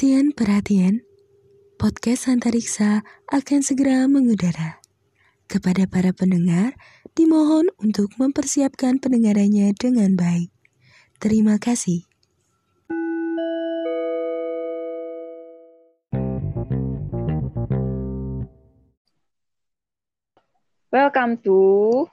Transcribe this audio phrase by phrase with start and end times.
[0.00, 0.94] Perhatian, perhatian.
[1.76, 4.80] Podcast Antariksa akan segera mengudara.
[5.44, 6.72] Kepada para pendengar,
[7.12, 10.48] dimohon untuk mempersiapkan pendengarannya dengan baik.
[11.20, 12.08] Terima kasih.
[20.88, 22.08] Welcome to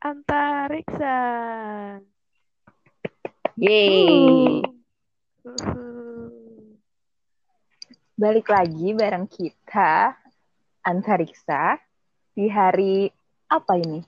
[0.00, 1.20] Antariksa.
[3.60, 4.64] Yeay.
[5.44, 5.87] Uhuh.
[8.18, 10.10] Balik lagi bareng kita
[10.82, 11.78] Antariksa
[12.34, 13.06] di hari
[13.46, 14.02] apa ini?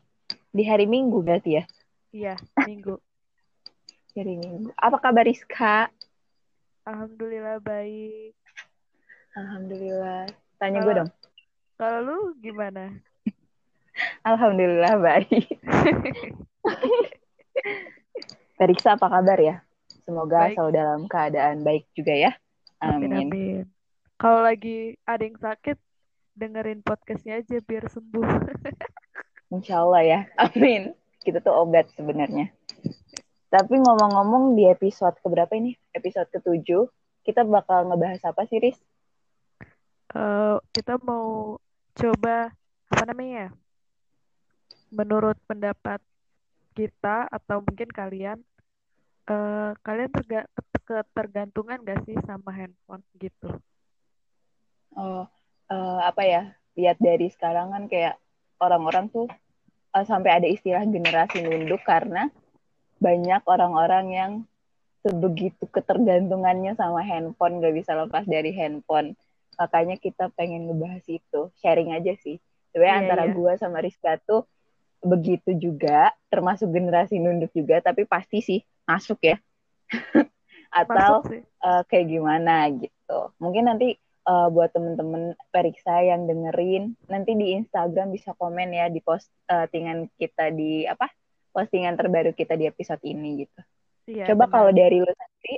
[0.50, 1.64] Di hari Minggu berarti ya?
[2.10, 2.34] Iya,
[2.66, 2.98] minggu.
[4.18, 4.74] Hari Minggu.
[4.74, 5.94] Apa kabar Rizka?
[6.90, 8.34] Alhamdulillah baik.
[9.38, 10.26] Alhamdulillah.
[10.58, 11.10] Tanya gue dong.
[11.78, 12.90] Kalau lu gimana?
[14.26, 15.54] Alhamdulillah baik.
[18.74, 19.62] Riksa apa kabar ya?
[20.02, 20.58] Semoga Baik.
[20.58, 22.34] selalu dalam keadaan baik juga ya.
[22.82, 23.30] Amin, Amin.
[23.30, 23.79] amin.
[24.20, 25.80] Kalau lagi ada yang sakit,
[26.36, 28.28] dengerin podcastnya aja biar sembuh.
[29.56, 30.20] Insya Allah ya.
[30.44, 30.92] Amin.
[31.24, 32.52] Kita tuh obat sebenarnya.
[33.48, 35.72] Tapi ngomong-ngomong di episode keberapa ini?
[35.96, 36.84] Episode ketujuh.
[37.24, 38.76] Kita bakal ngebahas apa sih, Riz?
[40.12, 41.56] Eh, kita mau
[41.96, 42.52] coba
[42.92, 43.48] apa namanya?
[43.48, 43.50] ya?
[44.92, 46.04] Menurut pendapat
[46.76, 48.44] kita atau mungkin kalian,
[49.32, 50.44] eh, kalian terga
[50.84, 53.48] ketergantungan gak sih sama handphone gitu?
[54.96, 55.24] Oh,
[55.70, 56.42] eh, apa ya?
[56.78, 58.16] Lihat dari sekarang kan kayak
[58.58, 59.26] orang-orang tuh
[59.94, 62.30] eh, sampai ada istilah generasi nunduk karena
[63.00, 64.32] banyak orang-orang yang
[65.00, 69.16] sebegitu ketergantungannya sama handphone, gak bisa lepas dari handphone.
[69.56, 72.36] Makanya kita pengen ngebahas itu, sharing aja sih.
[72.72, 73.32] Sebenarnya Iya, antara iya.
[73.32, 74.44] gua sama Rizka tuh
[75.00, 79.36] begitu juga, termasuk generasi nunduk juga, tapi pasti sih masuk ya.
[80.70, 81.40] Atau Masuk sih.
[81.42, 83.20] eh, kayak gimana gitu.
[83.40, 89.00] Mungkin nanti eh, buat temen-temen periksa yang dengerin, nanti di Instagram bisa komen ya di
[89.00, 91.08] postingan kita di apa?
[91.50, 93.60] Postingan terbaru kita di episode ini gitu.
[94.10, 95.56] Iya, Coba kalau dari lu sendiri,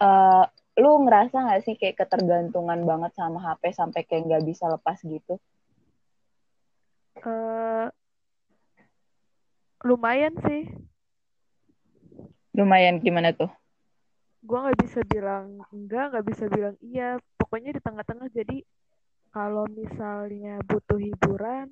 [0.00, 0.44] eh,
[0.80, 5.36] lu ngerasa nggak sih kayak ketergantungan banget sama HP sampai kayak nggak bisa lepas gitu?
[7.22, 7.86] eh
[9.84, 10.64] lumayan sih.
[12.56, 13.50] Lumayan gimana tuh?
[14.42, 17.20] Gua nggak bisa bilang enggak, nggak bisa bilang iya.
[17.52, 18.32] Pokoknya di tengah-tengah.
[18.32, 18.64] Jadi
[19.28, 21.68] kalau misalnya butuh hiburan,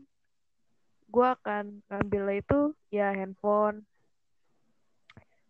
[1.08, 3.88] gua akan ngambil itu ya handphone.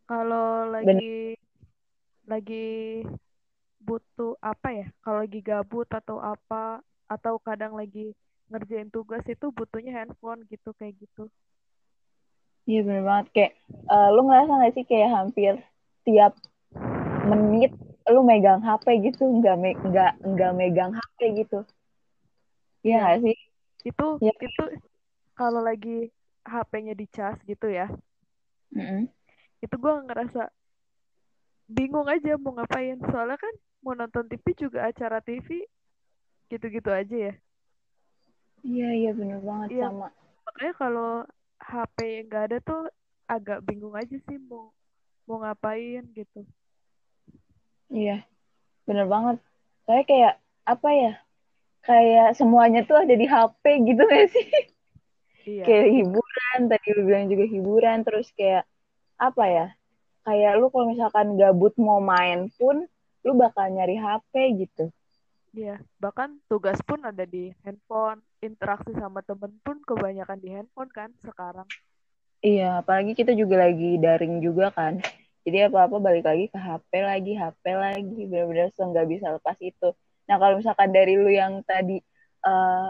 [0.07, 1.35] Kalau lagi
[2.31, 3.03] lagi
[3.83, 4.87] butuh apa ya?
[5.03, 6.79] Kalau lagi gabut atau apa,
[7.11, 8.15] atau kadang lagi
[8.55, 11.27] ngerjain tugas itu butuhnya handphone gitu kayak gitu.
[12.71, 15.59] Iya bener banget kayak eh, lu ngerasa nggak sih kayak hampir
[16.07, 16.39] tiap
[17.27, 17.75] menit
[18.11, 21.59] lu megang HP gitu nggak me nggak nggak megang HP gitu
[22.81, 23.37] Iya nggak sih
[23.85, 24.33] Itu Iya.
[24.37, 24.63] itu
[25.33, 26.09] kalau lagi
[26.45, 27.89] HP-nya dicas gitu ya.
[28.71, 29.11] Mm-mm.
[29.61, 30.49] itu gue ngerasa
[31.69, 35.65] bingung aja mau ngapain soalnya kan mau nonton TV juga acara TV
[36.49, 37.35] gitu-gitu aja ya
[38.65, 39.87] iya iya bener banget Iya.
[39.87, 40.09] sama
[40.47, 41.11] makanya kalau
[41.61, 42.83] HP yang nggak ada tuh
[43.29, 44.73] agak bingung aja sih mau
[45.29, 46.43] mau ngapain gitu
[47.91, 48.25] iya
[48.89, 49.37] bener banget.
[49.85, 50.35] Saya kayak
[50.67, 51.13] apa ya
[51.85, 54.49] kayak semuanya tuh ada di HP gitu gak sih?
[55.41, 55.65] Iya.
[55.67, 58.65] Kayak hiburan tadi lu bilang juga hiburan terus kayak
[59.21, 59.67] apa ya
[60.25, 62.85] kayak lu kalau misalkan gabut mau main pun
[63.25, 64.33] lu bakal nyari HP
[64.69, 64.85] gitu.
[65.51, 71.11] Iya bahkan tugas pun ada di handphone interaksi sama temen pun kebanyakan di handphone kan
[71.25, 71.67] sekarang.
[72.41, 75.05] Iya, apalagi kita juga lagi daring juga kan.
[75.41, 79.89] Jadi apa-apa balik lagi ke HP lagi, HP lagi, benar-benar nggak bisa lepas itu.
[80.29, 81.99] Nah kalau misalkan dari lu yang tadi
[82.45, 82.89] eh,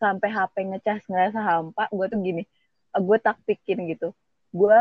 [0.00, 2.42] sampai HP ngecas ngerasa hampa, gue tuh gini,
[2.96, 4.16] gue taktikin gitu.
[4.50, 4.78] Gue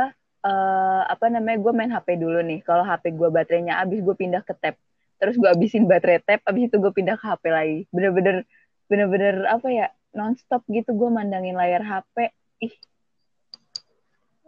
[0.48, 2.64] eh, apa namanya, gue main HP dulu nih.
[2.64, 4.80] Kalau HP gue baterainya habis, gue pindah ke tab.
[5.20, 7.80] Terus gue habisin baterai tab, habis itu gue pindah ke HP lagi.
[7.92, 8.48] Bener-bener,
[8.88, 12.32] bener-bener apa ya, nonstop gitu gue mandangin layar HP.
[12.64, 12.74] Ih,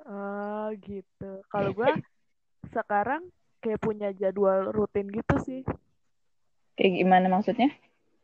[0.10, 1.86] ah gitu kalau gue
[2.68, 3.32] sekarang
[3.64, 5.62] kayak punya jadwal rutin gitu sih
[6.76, 7.70] kayak gimana maksudnya?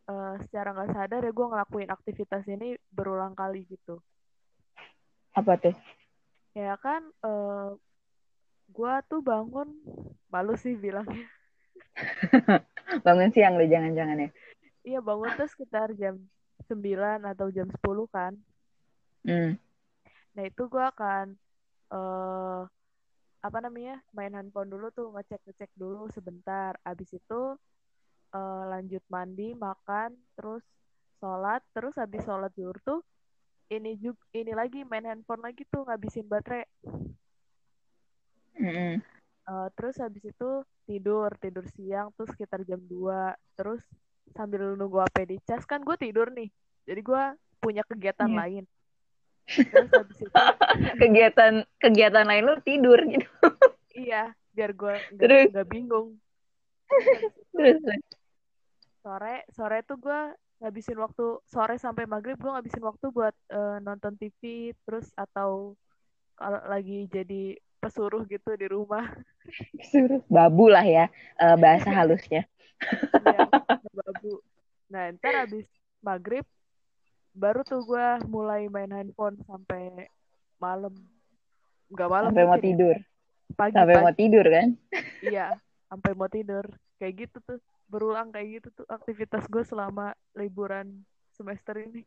[0.06, 4.00] eh, secara nggak sadar ya gue ngelakuin aktivitas ini berulang kali gitu.
[5.36, 5.76] Apa tuh?
[6.56, 7.70] Ya kan, eh
[8.72, 9.70] gue tuh bangun,
[10.32, 11.28] malu sih bilangnya.
[13.06, 14.30] Bangun siang deh jangan-jangan ya.
[14.86, 16.22] Iya bangun tuh sekitar jam
[16.70, 18.34] 9 atau jam 10 kan.
[19.26, 19.58] Hmm.
[20.38, 21.34] Nah itu gue akan
[21.92, 22.62] eh
[23.45, 26.74] apa namanya main handphone dulu tuh ngecek ngecek dulu sebentar.
[26.81, 27.53] Abis itu
[28.36, 30.65] uh, lanjut mandi makan terus
[31.21, 33.01] sholat terus habis sholat zuhur tuh
[33.71, 36.68] ini juga ini lagi main handphone lagi tuh ngabisin baterai
[38.59, 38.94] mm -hmm.
[39.50, 40.50] uh, terus habis itu
[40.86, 43.81] tidur tidur siang tuh sekitar jam 2 terus
[44.36, 46.51] sambil nunggu apa di cas kan gue tidur nih
[46.86, 47.24] jadi gue
[47.57, 48.38] punya kegiatan yeah.
[48.38, 48.63] lain
[49.45, 50.31] terus habis itu
[51.01, 53.30] kegiatan kegiatan lain lu tidur gitu.
[53.94, 54.95] Iya biar gue
[55.51, 56.18] nggak bingung.
[57.53, 57.81] Terus?
[59.06, 60.21] Sore sore tuh gue
[60.63, 65.75] ngabisin waktu sore sampai maghrib gue ngabisin waktu buat uh, nonton TV terus atau
[66.36, 69.06] kalau lagi jadi pesuruh gitu di rumah.
[69.77, 71.06] Pesuruh babu lah ya
[71.38, 72.50] uh, bahasa halusnya.
[73.21, 73.45] Ya,
[73.94, 74.42] babu.
[74.89, 75.69] Nah ntar abis
[76.01, 76.47] maghrib
[77.36, 80.08] baru tuh gue mulai main handphone sampai
[80.58, 80.96] malam
[81.92, 82.96] nggak malam sampai mau tidur
[83.54, 84.04] pagi sampai pagi.
[84.04, 84.68] mau tidur kan
[85.36, 85.48] iya
[85.92, 86.66] sampai mau tidur
[86.98, 91.06] kayak gitu tuh berulang kayak gitu tuh aktivitas gue selama liburan
[91.36, 92.02] semester ini.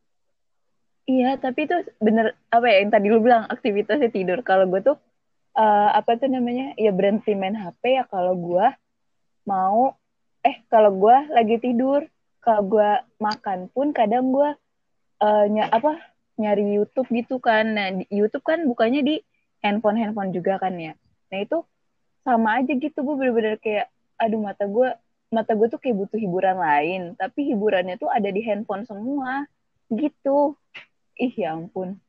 [1.09, 4.45] Iya, tapi itu bener apa ya yang tadi lu bilang aktivitasnya tidur.
[4.45, 4.97] Kalau gue tuh
[5.57, 8.67] uh, apa tuh namanya ya berhenti main HP ya kalau gue
[9.49, 9.97] mau
[10.45, 12.05] eh kalau gue lagi tidur
[12.39, 14.53] kalau gue makan pun kadang gue
[15.23, 15.99] uh, ny apa
[16.39, 17.75] nyari YouTube gitu kan.
[17.75, 19.15] Nah di YouTube kan bukannya di
[19.63, 20.95] handphone handphone juga kan ya.
[21.31, 21.63] Nah itu
[22.23, 23.03] sama aja gitu.
[23.03, 24.89] Gue bener-bener kayak aduh mata gue
[25.29, 27.01] mata gue tuh kayak butuh hiburan lain.
[27.19, 29.43] Tapi hiburannya tuh ada di handphone semua.
[29.91, 30.55] Gitu.
[31.19, 31.99] Ih ya ampun.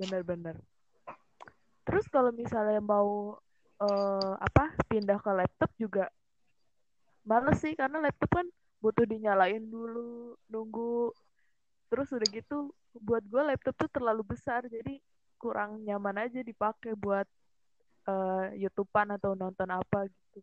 [0.00, 0.56] Bener-bener
[1.86, 3.38] terus kalau misalnya mau
[3.78, 6.10] uh, apa pindah ke laptop juga
[7.22, 7.78] males sih.
[7.78, 8.46] Karena laptop kan
[8.82, 11.14] butuh dinyalain dulu nunggu
[11.86, 14.98] terus udah gitu buat gue laptop tuh terlalu besar jadi
[15.36, 17.28] kurang nyaman aja dipakai buat
[18.08, 20.38] uh, YouTubean atau nonton apa gitu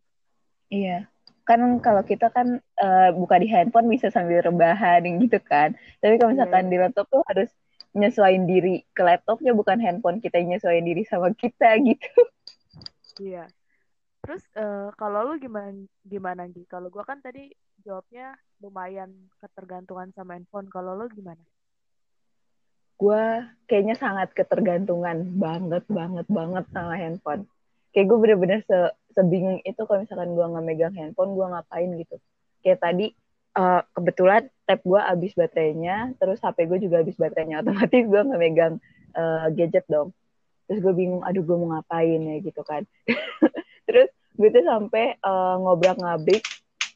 [0.72, 1.10] iya
[1.44, 6.32] kan kalau kita kan uh, buka di handphone bisa sambil rebahan gitu kan tapi kalau
[6.32, 6.72] misalkan yeah.
[6.72, 7.50] di laptop tuh harus
[7.94, 12.08] nyesuaiin diri ke laptopnya bukan handphone kita nyesuaiin diri sama kita gitu
[13.20, 13.48] iya yeah.
[14.24, 16.64] terus uh, kalau lu gimana gimana Gi?
[16.64, 17.52] kalau gua kan tadi
[17.84, 18.34] jawabnya
[18.64, 20.66] lumayan ketergantungan sama handphone.
[20.72, 21.40] Kalau lu gimana?
[22.96, 27.44] Gue kayaknya sangat ketergantungan banget banget banget sama handphone.
[27.92, 28.78] Kayak gue bener-bener se
[29.14, 32.16] sebingung itu kalau misalkan gue nggak megang handphone gue ngapain gitu.
[32.64, 33.06] Kayak tadi
[33.54, 37.60] uh, kebetulan tab gue habis baterainya terus hp gue juga habis baterainya.
[37.62, 38.74] Otomatis gue nggak megang
[39.12, 40.16] uh, gadget dong.
[40.64, 42.36] Terus gue bingung aduh gue mau ngapain ya?
[42.40, 42.88] gitu kan.
[43.86, 46.42] Terus gue tuh sampai uh, ngobrak ngabrik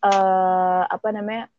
[0.04, 1.50] uh, apa namanya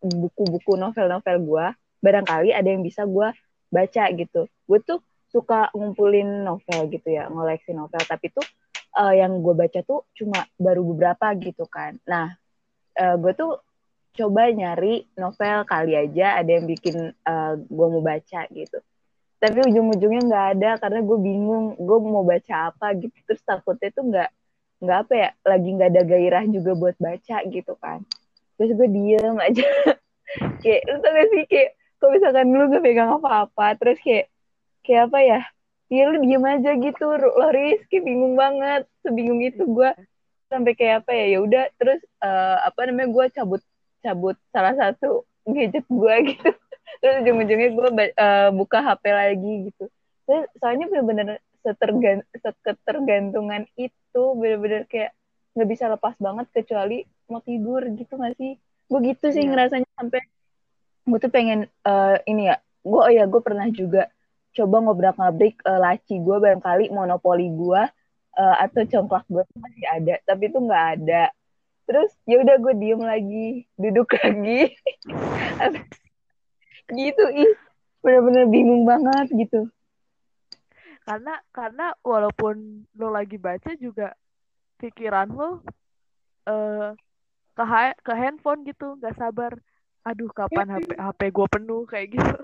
[0.00, 1.66] buku-buku novel-novel gue
[2.04, 3.32] barangkali ada yang bisa gue
[3.72, 5.00] baca gitu gue tuh
[5.32, 8.44] suka ngumpulin novel gitu ya ngoleksi novel tapi tuh
[8.96, 12.00] uh, yang gue baca tuh cuma baru beberapa gitu kan.
[12.08, 12.32] Nah,
[12.96, 13.60] uh, gue tuh
[14.16, 18.80] coba nyari novel kali aja ada yang bikin uh, gue mau baca gitu.
[19.36, 23.12] Tapi ujung-ujungnya nggak ada karena gue bingung gue mau baca apa gitu.
[23.28, 24.30] Terus takutnya tuh nggak
[24.86, 28.06] nggak apa ya lagi nggak ada gairah juga buat baca gitu kan.
[28.56, 29.66] Terus gue diem aja.
[30.62, 34.26] kayak lu tau gak sih kayak kalau misalkan lu gak pegang apa-apa terus kayak
[34.84, 35.40] kayak apa ya
[35.86, 39.90] Iya lu diem aja gitu lo Rizky bingung banget sebingung itu gue
[40.50, 43.62] sampai kayak apa ya ya udah terus uh, apa namanya gue cabut
[44.02, 46.50] cabut salah satu gadget gue gitu
[46.98, 47.88] terus ujung-ujungnya gue
[48.18, 49.86] uh, buka HP lagi gitu
[50.26, 55.10] terus soalnya bener-bener setergan seketergantungan itu bener-bener kayak
[55.58, 58.54] nggak bisa lepas banget kecuali mau tidur gitu gak sih?
[58.86, 59.50] Gue gitu sih yeah.
[59.50, 60.22] ngerasanya sampai
[61.06, 64.06] gue tuh pengen uh, ini ya gue oh ya gue pernah juga
[64.54, 67.82] coba ngobrak-ngabrik uh, laci gue barangkali monopoli gue
[68.38, 71.34] uh, atau congklak gue masih ada tapi itu nggak ada.
[71.86, 74.70] Terus ya udah gue diem lagi duduk lagi.
[76.86, 77.52] Gitu ih
[78.06, 79.66] bener-bener bingung banget gitu
[81.06, 84.10] karena karena walaupun lo lagi baca juga
[84.82, 85.62] pikiran lo
[86.50, 86.90] uh,
[87.54, 87.64] ke
[88.02, 89.54] ke handphone gitu nggak sabar.
[90.02, 92.36] Aduh kapan HP HP gue penuh kayak gitu.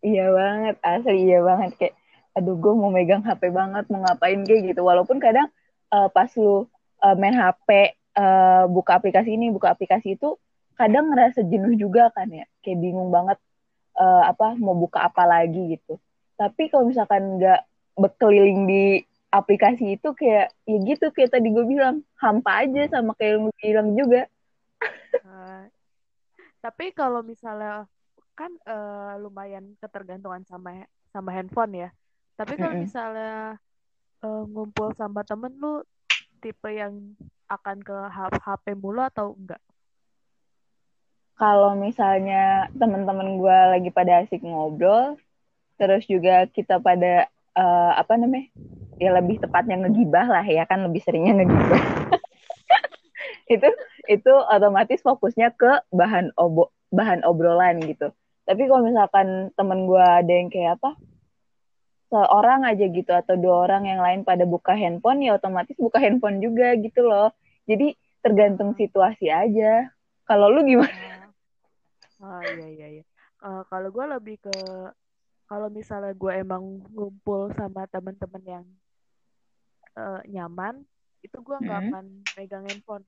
[0.00, 1.70] Iya banget, asli iya banget.
[1.76, 1.94] Kayak
[2.32, 4.80] aduh gue mau megang HP banget, mau ngapain kayak gitu.
[4.84, 5.52] Walaupun kadang
[5.92, 6.64] uh, pas lu
[7.04, 10.38] uh, main HP, uh, buka aplikasi ini, buka aplikasi itu,
[10.78, 13.36] kadang ngerasa jenuh juga kan ya, kayak bingung banget
[13.98, 15.98] uh, apa mau buka apa lagi gitu.
[16.38, 17.67] Tapi kalau misalkan nggak
[17.98, 18.84] berkeliling di
[19.28, 23.52] aplikasi itu kayak ya gitu kayak tadi gue bilang hampa aja sama kayak yang lu
[23.60, 24.22] bilang juga.
[25.26, 25.66] uh,
[26.64, 27.84] tapi kalau misalnya
[28.38, 31.90] kan uh, lumayan ketergantungan sama sama handphone ya.
[32.38, 32.86] Tapi kalau mm -hmm.
[32.86, 33.34] misalnya
[34.22, 35.82] uh, ngumpul sama temen lu
[36.38, 37.18] tipe yang
[37.50, 37.96] akan ke
[38.38, 39.58] HP mulu atau enggak?
[41.38, 45.14] kalau misalnya teman-teman gue lagi pada asik ngobrol,
[45.78, 48.46] terus juga kita pada uh, apa namanya?
[49.02, 51.82] Ya lebih tepatnya ngegibah lah ya kan lebih seringnya ngegibah.
[53.54, 53.68] itu
[54.06, 58.14] itu otomatis fokusnya ke bahan obo bahan obrolan gitu.
[58.48, 60.96] Tapi kalau misalkan temen gue ada yang kayak apa,
[62.08, 66.40] seorang aja gitu atau dua orang yang lain pada buka handphone ya otomatis buka handphone
[66.40, 67.28] juga gitu loh.
[67.68, 67.92] Jadi
[68.24, 69.92] tergantung situasi aja.
[70.24, 71.28] Kalau lu gimana?
[72.18, 73.04] Oh, iya iya iya.
[73.38, 74.56] Uh, kalau gue lebih ke
[75.48, 78.64] kalau misalnya gue emang ngumpul sama teman-teman yang
[79.96, 80.84] uh, nyaman,
[81.24, 81.88] itu gue nggak hmm.
[81.88, 82.04] akan
[82.36, 83.04] pegang handphone.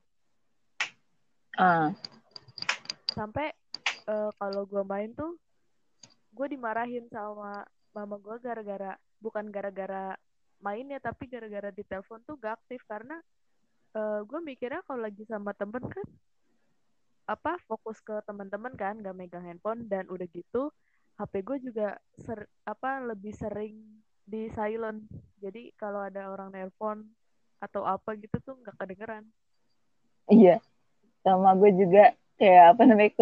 [1.60, 1.92] Uh.
[3.12, 3.52] Sampai
[4.08, 5.36] uh, kalau gue main tuh,
[6.32, 10.16] gue dimarahin sama mama gue gara-gara bukan gara-gara
[10.62, 13.18] mainnya tapi gara-gara di telepon tuh gak aktif karena
[13.96, 16.06] uh, gue mikirnya kalau lagi sama temen kan
[17.26, 20.70] apa fokus ke teman-teman kan gak megang handphone dan udah gitu
[21.20, 23.76] HP gue juga ser apa lebih sering
[24.24, 25.04] di silent.
[25.36, 27.04] Jadi kalau ada orang nelpon
[27.60, 29.28] atau apa gitu tuh nggak kedengeran.
[30.32, 30.64] Iya.
[31.20, 33.12] Sama gue juga kayak apa namanya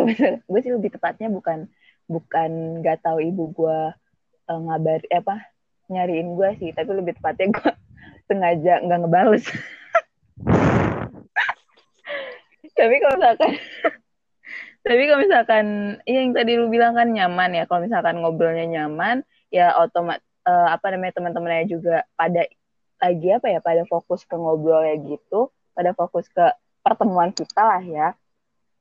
[0.47, 1.67] gue sih lebih tepatnya bukan
[2.07, 3.79] bukan nggak tahu ibu gue
[4.47, 5.43] uh, ngabar eh, apa
[5.91, 6.71] nyariin gue sih.
[6.71, 7.71] Tapi lebih tepatnya gue
[8.31, 9.43] sengaja nggak ngebales.
[12.79, 13.59] Tapi kalau misalkan
[14.87, 15.67] tapi kalau misalkan
[16.09, 17.65] iya yang tadi lu bilang kan nyaman ya.
[17.69, 22.47] Kalau misalkan ngobrolnya nyaman ya otomat uh, apa namanya teman-temannya juga pada
[22.99, 26.45] lagi apa ya pada fokus ke ngobrolnya gitu pada fokus ke
[26.83, 28.09] pertemuan kita lah ya.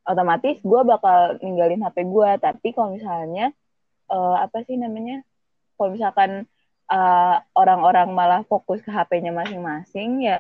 [0.08, 3.52] Otomatis gue bakal ninggalin HP gue tapi kalau misalnya
[4.08, 5.20] uh, apa sih namanya
[5.76, 6.48] kalau misalkan
[6.88, 10.40] uh, orang-orang malah fokus ke HP-nya masing-masing ya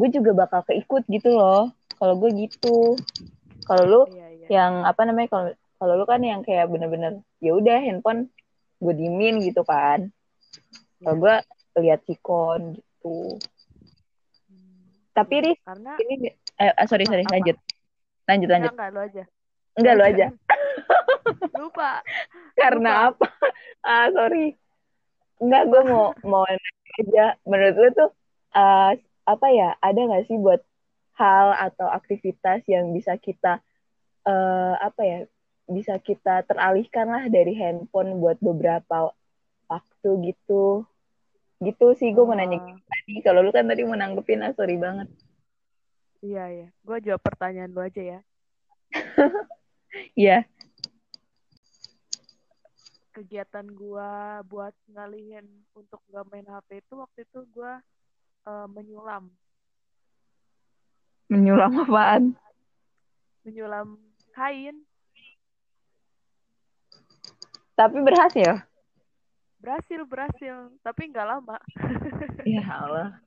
[0.00, 1.68] gue juga bakal keikut gitu loh.
[2.00, 2.96] Kalau gue gitu.
[3.68, 4.02] Kalau lu?
[4.08, 4.29] Iya.
[4.50, 5.46] Yang apa namanya kalau
[5.78, 8.28] kalau lu kan yang kayak bener-bener ya udah handphone
[8.82, 10.10] gue dimin gitu kan.
[11.00, 11.34] Kalau gue
[11.80, 13.38] lihat sikon gitu.
[15.14, 17.32] Tapi ris karena ini eh, ah, sorry sorry apa?
[17.38, 17.56] lanjut.
[18.26, 18.70] Lanjut lanjut.
[18.72, 19.24] Enggak, enggak lu aja.
[19.78, 20.26] Enggak lu aja.
[21.62, 21.90] lupa.
[22.58, 23.08] Karena lupa.
[23.14, 23.28] apa?
[23.86, 24.46] Ah sorry.
[25.40, 27.38] Enggak, gue mau mau aja.
[27.46, 28.10] Menurut lu tuh
[28.58, 28.92] uh,
[29.24, 29.78] apa ya?
[29.78, 30.60] Ada nggak sih buat
[31.20, 33.60] hal atau aktivitas yang bisa kita
[34.26, 35.18] uh, apa ya?
[35.70, 39.14] Bisa kita teralihkan lah dari handphone buat beberapa
[39.70, 40.82] waktu gitu.
[41.60, 43.14] Gitu sih gue mau nanya gitu tadi.
[43.22, 45.06] Kalau lu kan tadi mau nanggepin, ah, sorry banget.
[46.20, 46.68] Iya, iya.
[46.82, 48.20] Gue jawab pertanyaan lu aja ya.
[50.14, 50.46] Iya
[53.20, 54.10] kegiatan gue
[54.48, 55.44] buat ngalihin
[55.76, 57.72] untuk gak main HP itu waktu itu gue
[58.48, 59.28] uh, menyulam.
[61.28, 62.24] Menyulam apaan?
[63.44, 64.00] Menyulam
[64.40, 64.76] kain.
[67.76, 68.64] Tapi berhasil?
[69.60, 70.72] Berhasil, berhasil.
[70.80, 71.60] Tapi nggak lama.
[72.48, 73.20] ya Allah.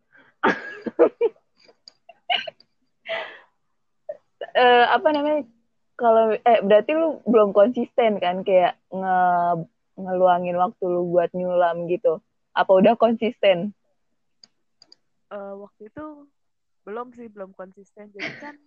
[4.58, 5.46] uh, apa namanya?
[5.94, 9.18] Kalau eh berarti lu belum konsisten kan kayak nge
[9.94, 12.18] ngeluangin waktu lu buat nyulam gitu?
[12.58, 13.78] Apa udah konsisten?
[15.30, 16.06] Uh, waktu itu
[16.86, 18.10] belum sih, belum konsisten.
[18.10, 18.58] Jadi kan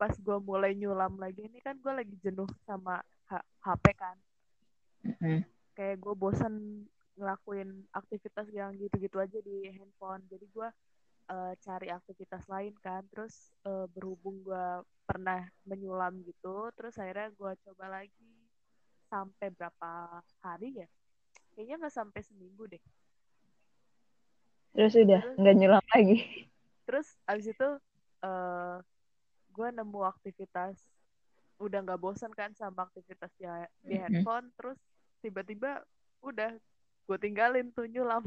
[0.00, 4.16] pas gue mulai nyulam lagi ini kan gue lagi jenuh sama H HP kan.
[5.04, 5.38] Mm-hmm.
[5.76, 6.54] Kayak gue bosen
[7.20, 10.24] ngelakuin aktivitas yang gitu-gitu aja di handphone.
[10.32, 10.68] Jadi gue
[11.28, 13.04] uh, cari aktivitas lain kan.
[13.12, 14.66] Terus uh, berhubung gue
[15.04, 18.40] pernah menyulam gitu, terus akhirnya gue coba lagi
[19.10, 20.88] sampai berapa hari ya
[21.60, 22.82] kayaknya nggak sampai seminggu deh
[24.70, 26.18] terus udah nggak nyulam lagi
[26.86, 27.68] terus abis itu
[28.22, 28.78] uh,
[29.60, 30.80] gue nemu aktivitas
[31.60, 33.44] udah nggak bosan kan sama aktivitas di,
[33.84, 34.56] di handphone mm -hmm.
[34.56, 34.78] terus
[35.20, 35.84] tiba-tiba
[36.24, 36.56] udah
[37.04, 38.24] gue tinggalin tuh nyulam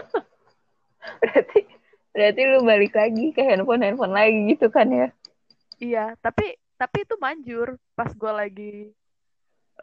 [1.20, 1.60] berarti
[2.16, 5.12] berarti lu balik lagi ke handphone handphone lagi gitu kan ya
[5.76, 8.74] iya tapi tapi itu manjur pas gue lagi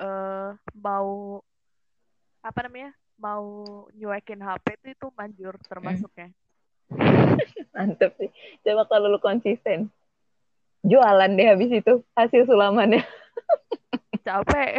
[0.02, 1.38] uh, mau
[2.42, 3.46] apa namanya mau
[3.92, 6.32] nyuekin HP itu itu manjur termasuknya.
[7.76, 8.32] Mantep sih.
[8.64, 9.92] Coba kalau lu konsisten.
[10.84, 13.04] Jualan deh habis itu hasil sulamannya.
[14.26, 14.72] Capek.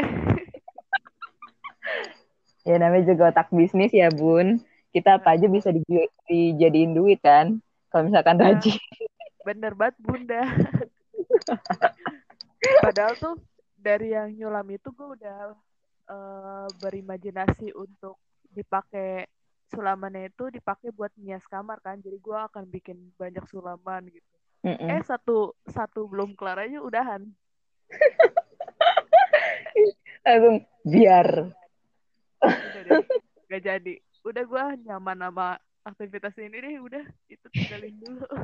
[2.61, 4.61] ya namanya juga otak bisnis ya bun.
[4.91, 5.83] Kita apa aja bisa di,
[6.29, 7.61] dijadiin duit kan.
[7.93, 8.79] Kalau misalkan nah, rajin.
[9.45, 10.43] Bener banget bunda.
[12.85, 13.37] Padahal tuh
[13.81, 15.57] dari yang nyulam itu gue udah
[16.11, 18.21] uh, berimajinasi untuk
[18.53, 19.25] dipakai
[19.71, 24.77] sulamannya itu dipakai buat hias kamar kan jadi gue akan bikin banyak sulaman gitu mm
[24.77, 24.91] -mm.
[24.91, 27.23] eh satu satu belum kelar aja udahan
[30.25, 31.29] langsung biar
[32.41, 33.05] udah deh
[33.51, 35.49] gak jadi udah gue nyaman sama
[35.85, 38.25] aktivitas ini deh udah itu tinggalin dulu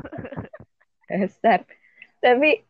[1.07, 1.63] Dasar.
[2.19, 2.61] Tapi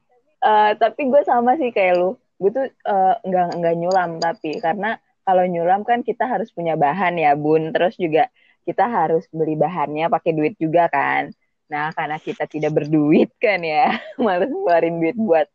[0.44, 2.10] uh, tapi gue sama sih kayak lu.
[2.36, 7.16] Gue tuh uh, nggak nggak nyulam tapi karena kalau nyulam kan kita harus punya bahan
[7.16, 7.72] ya bun.
[7.72, 8.28] Terus juga
[8.68, 11.32] kita harus beli bahannya pakai duit juga kan.
[11.66, 15.46] Nah karena kita tidak berduit kan ya, males ngeluarin duit buat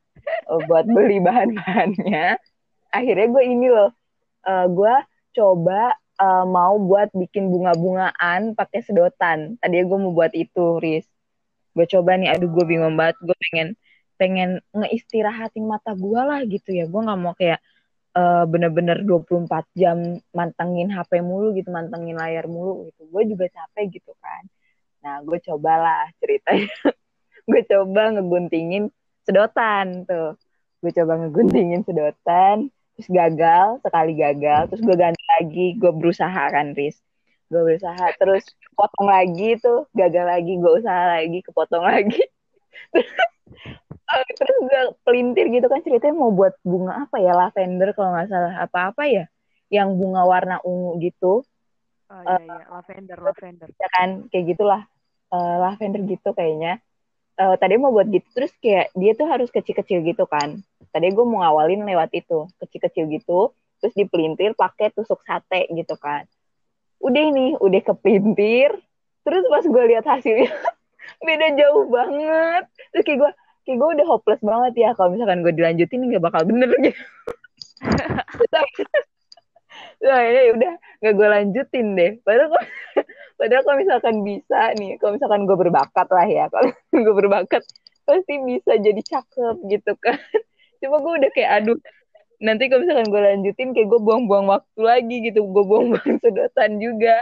[0.51, 2.35] uh, buat beli bahan-bahannya.
[2.91, 3.91] Akhirnya gue ini loh,
[4.43, 4.95] uh, gue
[5.31, 9.55] coba uh, mau buat bikin bunga-bungaan pakai sedotan.
[9.63, 11.07] Tadi gue mau buat itu, Riz.
[11.71, 13.15] Gue coba nih aduh gue bingung banget.
[13.23, 13.67] Gue pengen
[14.19, 16.85] pengen ngeistirahatin mata gue lah gitu ya.
[16.91, 17.63] Gue nggak mau kayak
[18.19, 19.47] uh, bener-bener 24
[19.79, 23.07] jam mantengin HP mulu gitu mantengin layar mulu gitu.
[23.07, 24.43] Gue juga capek gitu kan
[25.01, 26.69] nah gue cobalah ceritanya.
[27.49, 28.93] Gue coba ngeguntingin
[29.25, 30.37] sedotan tuh.
[30.79, 36.77] Gue coba ngeguntingin sedotan terus gagal sekali gagal terus gue ganti lagi gue berusaha kan
[36.77, 37.01] Riz?
[37.49, 38.45] Gue berusaha terus
[38.77, 42.21] potong lagi tuh gagal lagi gue usaha lagi kepotong lagi.
[44.11, 47.31] Terus gue pelintir gitu kan ceritanya mau buat bunga apa ya?
[47.31, 49.25] Lavender kalau nggak salah apa apa ya?
[49.71, 51.47] Yang bunga warna ungu gitu.
[52.11, 52.63] Oh iya iya.
[52.67, 53.67] Lavender lavender.
[53.71, 54.81] ya kan kayak gitulah
[55.31, 56.79] uh, lavender gitu kayaknya.
[57.39, 60.61] Uh, tadi mau buat gitu terus kayak dia tuh harus kecil-kecil gitu kan.
[60.91, 66.29] Tadi gue mau ngawalin lewat itu kecil-kecil gitu terus dipelintir pakai tusuk sate gitu kan.
[67.01, 68.77] Udah ini udah kepintir
[69.25, 70.53] terus pas gue lihat hasilnya
[71.25, 72.63] beda jauh banget.
[72.93, 73.31] Terus kayak gue
[73.65, 77.01] kayak gue udah hopeless banget ya kalau misalkan gue dilanjutin nggak bakal bener gitu.
[80.01, 82.11] Nah, ya udah nggak gue lanjutin deh.
[82.25, 82.63] Padahal kok,
[83.41, 86.69] padahal kalau misalkan bisa nih, kalau misalkan gue berbakat lah ya, kalau
[87.09, 87.65] gue berbakat
[88.05, 90.21] pasti bisa jadi cakep gitu kan.
[90.85, 91.77] Cuma gue udah kayak aduh
[92.37, 97.17] nanti kalau misalkan gue lanjutin kayak gue buang-buang waktu lagi gitu gue buang-buang sedotan juga.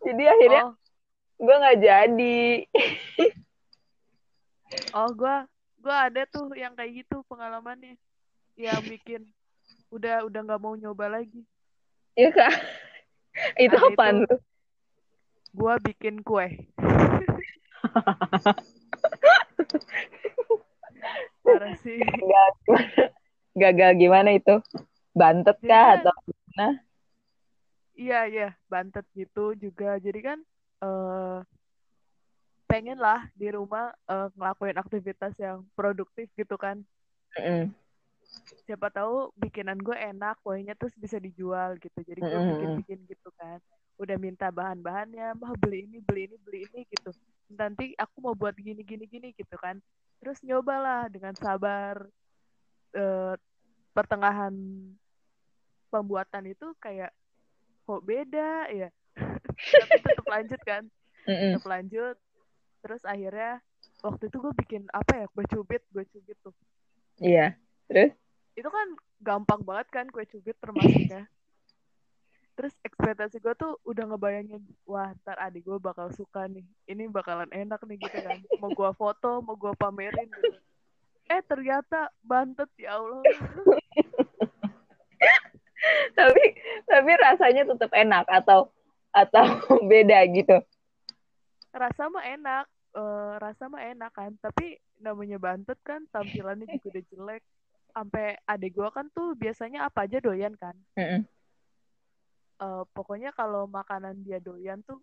[0.00, 0.74] Jadi akhirnya oh.
[1.36, 2.40] gue nggak jadi.
[4.96, 5.36] Oh gue
[5.84, 8.00] gue ada tuh yang kayak gitu pengalamannya.
[8.56, 9.22] Yang bikin
[9.92, 11.44] udah udah nggak mau nyoba lagi.
[12.16, 12.54] Iya kak.
[13.56, 14.40] Itu nah, apa tuh
[15.50, 16.46] gue bikin kue
[21.44, 21.98] parah sih
[23.60, 24.54] gagal gimana itu?
[25.12, 26.80] Bantet kah atau gimana?
[27.98, 29.98] Iya, iya, bantet gitu juga.
[29.98, 30.38] Jadi kan
[30.80, 31.42] uh,
[32.70, 36.80] pengen lah di rumah uh, ngelakuin aktivitas yang produktif gitu kan.
[37.36, 37.74] Mm.
[38.64, 41.98] Siapa tahu bikinan gue enak, kuenya terus bisa dijual gitu.
[42.00, 42.48] Jadi gue mm.
[42.54, 43.58] bikin-bikin gitu kan.
[44.00, 47.12] Udah minta bahan-bahannya, mah beli ini, beli ini, beli ini gitu.
[47.52, 49.76] Nanti aku mau buat gini, gini, gini gitu kan.
[50.24, 52.00] Terus nyobalah dengan sabar,
[52.96, 53.34] uh,
[53.92, 54.54] pertengahan
[55.92, 57.12] pembuatan itu kayak
[57.84, 58.72] kok beda?
[58.72, 58.88] Ya
[59.84, 60.82] tapi tetap lanjut kan.
[61.26, 62.16] Tetap lanjut.
[62.80, 63.60] Terus akhirnya
[64.00, 66.54] waktu itu gue bikin apa ya kue cubit kue cubit tuh.
[67.20, 67.58] Iya.
[67.90, 68.16] Terus?
[68.56, 71.28] Itu kan gampang banget kan kue cubit termasuknya
[72.54, 76.66] terus ekspektasi gue tuh udah ngebayangin wah ntar adik gue bakal suka nih.
[76.84, 78.38] Ini bakalan enak nih gitu kan.
[78.60, 80.58] Mau gue foto mau gue pamerin gitu.
[81.30, 83.22] Eh ternyata bantet ya Allah.
[86.18, 86.44] Tapi
[86.84, 88.68] tapi rasanya tetap enak atau
[89.10, 89.44] atau
[89.90, 90.60] beda gitu?
[91.70, 94.36] Rasa mah enak uh, rasa mah enak kan.
[94.38, 97.42] Tapi namanya bantet kan tampilannya juga udah jelek.
[97.90, 100.76] Sampai adek gua kan tuh biasanya apa aja doyan kan.
[100.94, 101.20] Mm -hmm.
[102.60, 105.00] Uh, pokoknya kalau makanan dia doyan tuh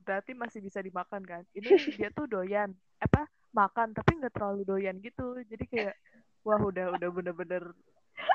[0.00, 1.42] berarti masih bisa dimakan kan?
[1.52, 1.68] Ini
[1.98, 5.36] dia tuh doyan apa makan tapi nggak terlalu doyan gitu.
[5.44, 5.94] Jadi kayak
[6.46, 7.62] wah udah udah bener-bener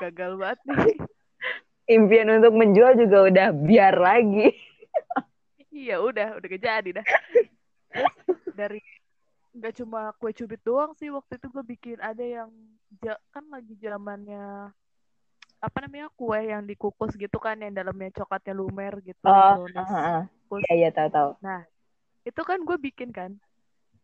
[0.04, 0.96] gagal banget nih.
[1.96, 4.50] Impian untuk menjual juga udah biar lagi.
[5.70, 7.06] Iya udah udah kejadi dah.
[8.56, 8.82] Dari
[9.56, 12.52] nggak cuma kue cubit doang sih waktu itu gue bikin ada yang
[13.32, 14.68] kan lagi zamannya
[15.56, 20.22] apa namanya kue yang dikukus gitu kan yang dalamnya coklatnya lumer gitu oh, uh, uh,
[20.22, 20.58] uh.
[20.68, 21.30] iya iya tahu tahu.
[21.40, 21.64] Nah
[22.26, 23.38] itu kan gue bikin kan.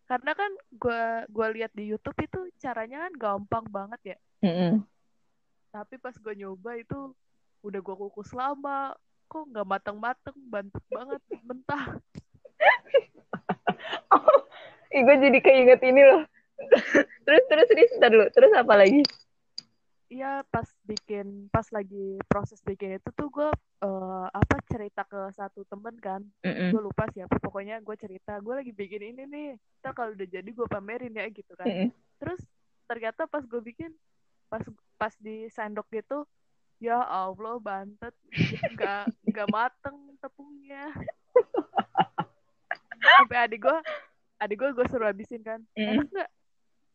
[0.07, 4.19] Karena kan gue gua lihat di YouTube itu caranya kan gampang banget ya.
[4.43, 4.73] Mm -hmm.
[5.73, 7.17] tapi pas gue nyoba itu
[7.65, 8.93] udah gue kukus lama
[9.31, 11.85] kok nggak mateng-mateng bantet banget mentah.
[14.13, 14.45] Oh,
[14.93, 16.23] gue jadi keinget ini loh.
[17.25, 18.29] Terus terus terus dulu.
[18.29, 19.01] Terus apa lagi
[20.13, 23.49] Iya pas bikin pas lagi proses bikin itu tuh gue
[23.81, 26.21] uh, apa cerita ke satu temen kan.
[26.45, 26.69] Mm -mm.
[26.77, 29.49] gue lupa siapa pokoknya gue cerita gue lagi bikin ini nih
[29.81, 31.65] kita kalau udah jadi gue pamerin ya gitu kan.
[31.65, 31.91] Mm -mm.
[32.21, 32.45] terus
[32.85, 33.89] ternyata pas gue bikin
[34.53, 34.61] pas
[35.01, 36.29] pas di sendok gitu
[36.77, 38.13] ya Allah bantet
[38.77, 40.93] nggak nggak mateng tepungnya.
[43.01, 43.79] Sampai adik gue
[44.45, 46.31] adik gue gue suruh habisin kan enak nggak?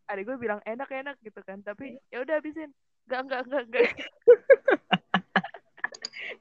[0.05, 1.65] Adik gue bilang enak enak gitu kan.
[1.65, 2.69] Tapi ya udah habisin
[3.07, 3.87] nggak nggak nggak nggak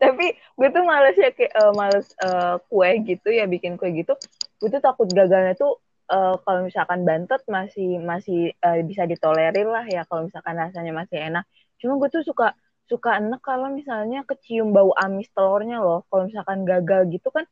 [0.02, 4.12] tapi gue tuh males ya kayak uh, males uh, kue gitu ya bikin kue gitu.
[4.60, 5.80] Gue tuh takut gagalnya tuh
[6.12, 11.18] uh, kalau misalkan bantet masih masih uh, bisa ditolerir lah ya kalau misalkan rasanya masih
[11.20, 11.44] enak.
[11.80, 12.52] Cuma gue tuh suka
[12.86, 16.04] suka enak kalau misalnya kecium bau amis telurnya loh.
[16.12, 17.44] Kalau misalkan gagal gitu kan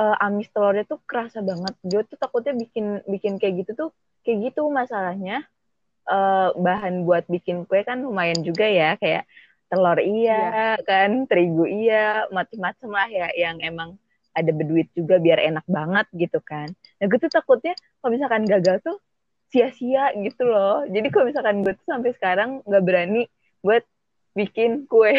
[0.00, 1.74] uh, amis telurnya tuh kerasa banget.
[1.84, 3.90] Gue tuh takutnya bikin bikin kayak gitu tuh
[4.24, 5.46] kayak gitu masalahnya
[6.10, 9.26] uh, bahan buat bikin kue kan lumayan juga ya kayak
[9.66, 10.84] telur iya, iya.
[10.86, 13.98] kan terigu iya macem-macem lah ya yang emang
[14.36, 16.70] ada berduit juga biar enak banget gitu kan
[17.02, 18.96] nah gue tuh takutnya kalau misalkan gagal tuh
[19.50, 23.26] sia-sia gitu loh jadi kalau misalkan gue tuh sampai sekarang nggak berani
[23.64, 23.82] buat
[24.38, 25.18] bikin kue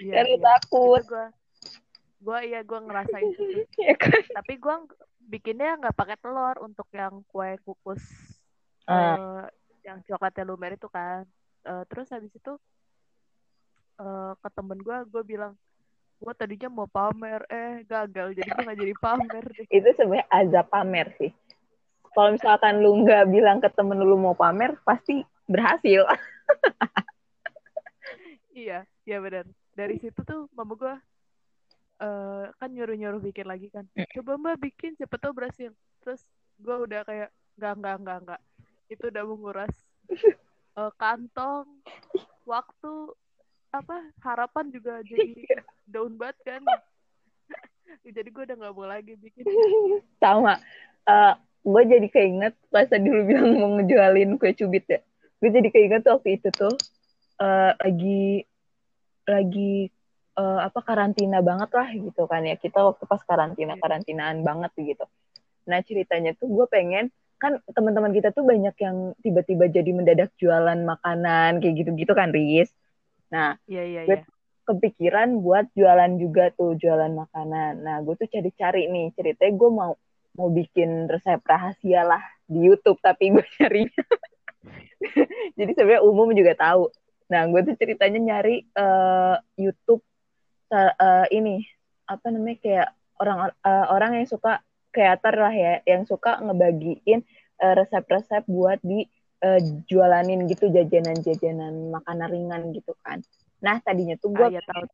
[0.00, 0.40] iya, karena iya.
[0.40, 1.04] takut
[2.22, 3.42] gue iya gue ngerasain itu
[3.90, 4.22] ya kan?
[4.32, 4.76] tapi gue
[5.28, 8.00] bikinnya nggak pakai telur untuk yang kue kukus
[8.88, 8.94] uh.
[8.94, 9.44] Uh,
[9.82, 11.26] yang coklatnya lumer itu kan.
[11.62, 12.58] Uh, terus habis itu
[14.02, 15.54] uh, ke temen gue gue bilang
[16.22, 17.42] gue tadinya mau pamer.
[17.50, 18.38] Eh gagal.
[18.38, 19.66] Jadi gue gak jadi pamer deh.
[19.70, 21.30] itu sebenarnya azab pamer sih.
[22.12, 26.06] Kalau misalkan lu nggak bilang ke temen lu mau pamer pasti berhasil.
[28.52, 29.48] Iya iya benar.
[29.72, 30.94] Dari situ tuh mama gue
[32.04, 33.88] uh, kan nyuruh nyuruh bikin lagi kan.
[34.12, 35.72] Coba mbak bikin siapa tau berhasil.
[36.04, 36.20] Terus
[36.60, 38.40] gue udah kayak nggak nggak nggak nggak
[38.94, 39.74] itu udah menguras
[40.76, 41.68] uh, kantong
[42.44, 42.92] waktu
[43.72, 45.32] apa harapan juga jadi
[45.88, 46.62] daun banget kan.
[48.08, 49.44] Jadi gue udah nggak mau lagi bikin.
[50.16, 50.56] Sama
[51.04, 55.04] uh, gue jadi keinget pas tadi lu bilang mau ngejualin kue cubit ya.
[55.36, 56.72] Gue jadi keinget waktu itu tuh
[57.36, 58.48] uh, lagi
[59.28, 59.92] lagi
[60.40, 62.56] uh, apa karantina banget lah gitu kan ya.
[62.56, 65.04] Kita waktu pas karantina karantinaan banget gitu.
[65.68, 70.78] Nah ceritanya tuh gue pengen kan teman-teman kita tuh banyak yang tiba-tiba jadi mendadak jualan
[70.86, 72.70] makanan kayak gitu-gitu kan Riz.
[73.34, 74.22] Nah, iya iya iya.
[74.62, 77.82] Kepikiran buat jualan juga tuh jualan makanan.
[77.82, 79.98] Nah, gue tuh cari-cari nih ceritanya gue mau
[80.38, 83.90] mau bikin resep rahasia lah di YouTube tapi gue cari.
[85.58, 86.94] jadi sebenarnya umum juga tahu.
[87.26, 90.06] Nah, gue tuh ceritanya nyari uh, YouTube
[90.70, 91.66] uh, ini
[92.06, 97.24] apa namanya kayak orang uh, orang yang suka creator lah ya yang suka ngebagiin
[97.58, 99.08] uh, resep-resep buat di
[99.42, 103.24] uh, jualanin gitu jajanan-jajanan makanan ringan gitu kan.
[103.64, 104.84] Nah tadinya tuh gue, ah, ya, tahu.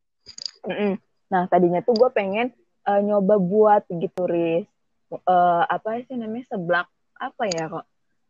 [1.28, 2.54] nah tadinya tuh gue pengen
[2.88, 4.64] uh, nyoba buat gitu ris,
[5.12, 7.86] uh, apa sih namanya seblak apa ya kok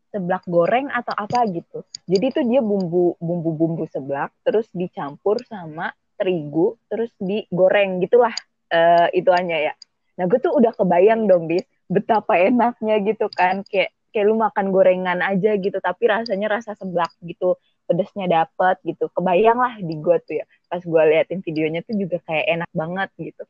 [0.09, 1.85] seblak goreng atau apa gitu.
[2.09, 8.33] Jadi tuh dia bumbu bumbu bumbu seblak terus dicampur sama terigu terus digoreng gitulah
[8.73, 9.73] uh, itu hanya ya.
[10.19, 13.63] Nah gue tuh udah kebayang dong bis betapa enaknya gitu kan.
[13.63, 17.55] Kayak kayak lu makan gorengan aja gitu tapi rasanya rasa seblak gitu
[17.87, 19.07] pedesnya dapet gitu.
[19.15, 23.09] Kebayang lah di gue tuh ya pas gue liatin videonya tuh juga kayak enak banget
[23.15, 23.43] gitu.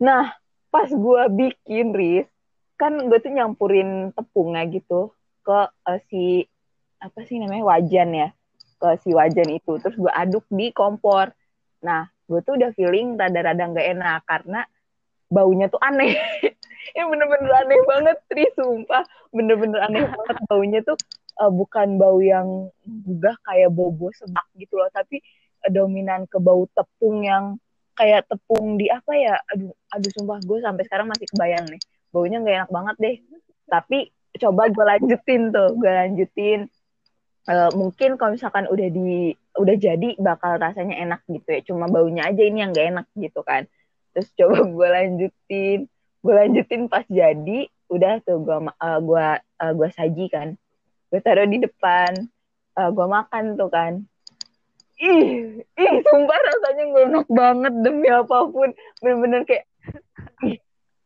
[0.00, 0.32] Nah
[0.72, 2.26] pas gue bikin ris
[2.80, 5.12] kan gue tuh nyampurin tepungnya gitu
[5.44, 6.48] ke uh, si
[6.96, 8.28] apa sih namanya wajan ya
[8.80, 9.76] ke si wajan itu.
[9.76, 11.36] Terus gue aduk di kompor.
[11.84, 14.64] Nah gue tuh udah feeling rada-rada nggak enak karena
[15.32, 16.12] baunya tuh aneh.
[16.92, 19.02] Ini bener-bener aneh banget Tri sumpah.
[19.32, 21.00] Bener-bener aneh banget baunya tuh
[21.40, 25.24] uh, bukan bau yang gugah kayak bobo sebak gitu loh tapi
[25.64, 27.56] uh, dominan ke bau tepung yang
[27.96, 29.40] kayak tepung di apa ya?
[29.56, 31.80] Aduh aduh sumpah gue sampai sekarang masih kebayang nih.
[32.12, 33.16] Baunya nggak enak banget deh.
[33.72, 33.98] Tapi
[34.36, 36.68] coba gue lanjutin tuh gue lanjutin.
[37.42, 41.60] Uh, mungkin kalau misalkan udah di udah jadi bakal rasanya enak gitu ya.
[41.66, 43.66] Cuma baunya aja ini yang gak enak gitu kan
[44.12, 45.78] terus coba gue lanjutin.
[46.22, 50.48] Gue lanjutin pas jadi udah tuh gue uh, gue uh, gue saji kan.
[51.10, 52.14] Gue taruh di depan.
[52.72, 53.92] Uh, eh, gue makan tuh kan.
[55.02, 58.70] Ih ih sumpah rasanya gak enak banget demi apa pun.
[59.02, 59.66] Bener-bener kayak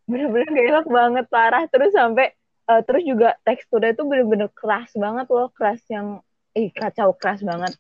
[0.07, 1.64] bener-bener gak enak banget parah.
[1.73, 2.37] Terus sampai
[2.69, 5.49] uh, terus juga teksturnya tuh bener-bener keras banget loh.
[5.57, 6.21] Keras yang
[6.53, 7.73] ih kacau keras banget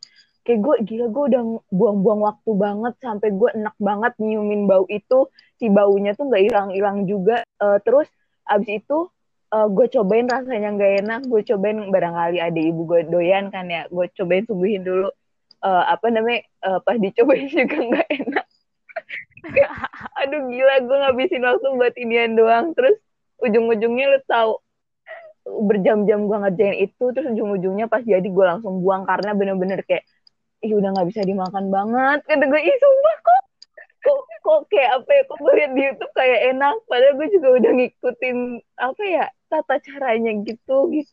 [0.46, 1.42] kayak gue gila gue udah
[1.74, 5.26] buang-buang waktu banget sampai gue enak banget nyiumin bau itu.
[5.58, 7.42] Si baunya tuh nggak hilang-hilang juga.
[7.58, 8.06] Uh, terus
[8.46, 9.10] abis itu
[9.50, 11.20] uh, gue cobain rasanya nggak enak.
[11.26, 13.90] Gue cobain barangkali ada ibu gue doyan kan ya.
[13.90, 15.10] Gue cobain suguhin dulu.
[15.66, 18.46] Uh, apa namanya uh, pas dicobain juga nggak enak.
[20.22, 22.70] Aduh gila gue ngabisin waktu buat inian doang.
[22.78, 23.02] Terus
[23.42, 24.62] ujung-ujungnya lo tau
[25.46, 30.02] berjam-jam gue ngerjain itu terus ujung-ujungnya pas jadi gue langsung buang karena bener-bener kayak
[30.66, 32.18] ih udah nggak bisa dimakan banget.
[32.26, 33.42] Kata gue ih sumpah kok.
[34.02, 37.70] Kok kok kayak apa ya kok gue di YouTube kayak enak padahal gue juga udah
[37.74, 38.36] ngikutin
[38.78, 41.12] apa ya tata caranya gitu gitu.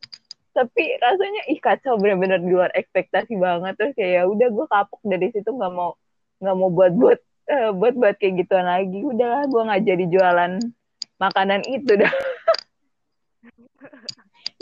[0.54, 3.74] Tapi rasanya ih kacau bener-bener di luar ekspektasi banget.
[3.78, 5.98] Terus kayak ya udah gue kapok dari situ nggak mau
[6.42, 9.02] nggak mau buat buat uh, buat buat kayak gituan lagi.
[9.02, 10.52] Udahlah gue nggak jadi jualan
[11.18, 12.14] makanan itu dah.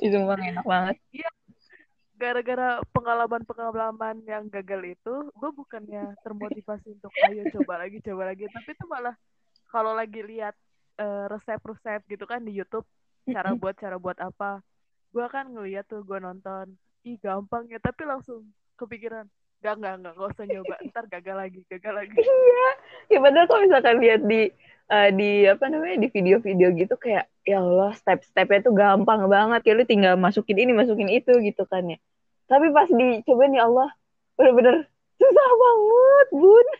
[0.02, 0.98] Itu enak banget.
[1.14, 1.30] Iya.
[2.22, 8.46] Gara-gara pengalaman-pengalaman yang gagal itu, gue bukannya termotivasi untuk ayo coba lagi, coba lagi.
[8.46, 9.18] Tapi itu malah
[9.74, 10.54] kalau lagi lihat
[11.02, 12.86] eh, resep-resep gitu kan di YouTube,
[13.26, 14.62] cara buat cara buat apa,
[15.10, 16.78] gue kan ngeliat tuh gue nonton,
[17.10, 17.82] ih gampang ya.
[17.82, 18.46] Tapi langsung
[18.78, 19.26] kepikiran,
[19.66, 22.14] gak gak gak gak usah nyoba, ntar gagal lagi, gagal lagi.
[22.22, 22.70] iya
[23.10, 24.54] ya padahal kalau misalkan lihat di
[24.92, 29.74] eh, di apa namanya di video-video gitu kayak ya Allah step-stepnya tuh gampang banget ya
[29.74, 31.98] lu tinggal masukin ini masukin itu gitu kan ya
[32.52, 33.90] tapi pas dicoba nih Allah
[34.36, 36.68] bener-bener susah banget bun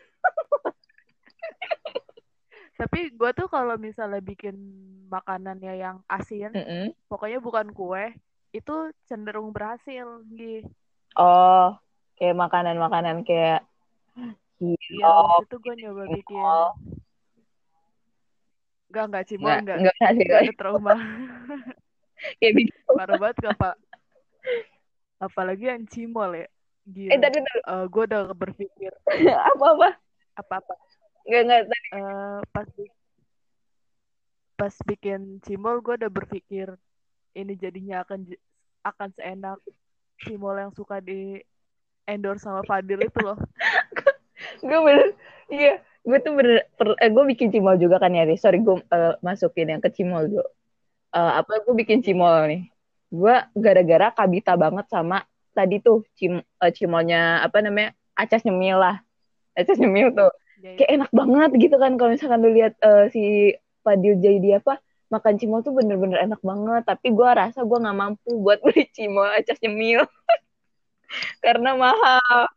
[2.82, 4.58] Tapi gue tuh kalau misalnya bikin
[5.06, 6.90] makanannya yang asin, Mm-mm.
[7.06, 8.10] pokoknya bukan kue,
[8.58, 10.66] itu cenderung berhasil, Gi.
[11.14, 11.78] oh
[12.18, 13.62] kayak makanan-makanan kayak
[14.62, 15.14] Iya,
[15.46, 16.42] itu gue nyoba bikin.
[18.92, 19.78] Enggak, enggak, Cimol, nggak enggak.
[19.80, 20.92] nggak berhasil Enggak ada trauma.
[22.40, 23.70] kayak bikin Parah banget, apa?
[25.18, 26.48] Apalagi yang Cimol ya.
[26.48, 26.50] eh
[26.92, 27.22] Gila.
[27.24, 28.92] tadi dulu Eh, gue udah berpikir
[29.56, 29.96] apa-apa
[30.36, 30.74] apa-apa.
[31.24, 32.68] nggak nggak tadi Eh, pas
[34.58, 36.68] pas bikin Cimol, gue udah berpikir
[37.34, 38.28] ini jadinya akan
[38.84, 39.58] akan seenak
[40.22, 41.40] Cimol yang suka di
[42.06, 43.40] endorse sama Fadil itu loh.
[44.68, 45.10] gue bener
[45.48, 49.14] iya gue tuh bener per, eh, gue bikin cimol juga kan ya sorry gue eh,
[49.22, 50.46] masukin yang ke cimol dulu.
[51.12, 52.64] Eh, apa gue bikin cimol nih?
[53.12, 55.22] Gue gara-gara kabita banget sama
[55.54, 58.98] tadi tuh cim eh, cimolnya apa namanya acas nyemil lah.
[59.54, 60.32] Acas nyemil tuh.
[60.62, 63.22] Ya, kayak enak banget gitu kan kalau misalkan lu lihat eh, si
[63.82, 64.78] Fadil Jaidi apa
[65.12, 66.82] makan cimol tuh bener-bener enak banget.
[66.90, 70.02] Tapi gue rasa gue nggak mampu buat beli cimol acas nyemil.
[71.46, 72.50] Karena mahal.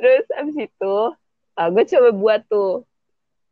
[0.00, 0.96] Terus abis itu
[1.56, 2.84] gue coba buat tuh.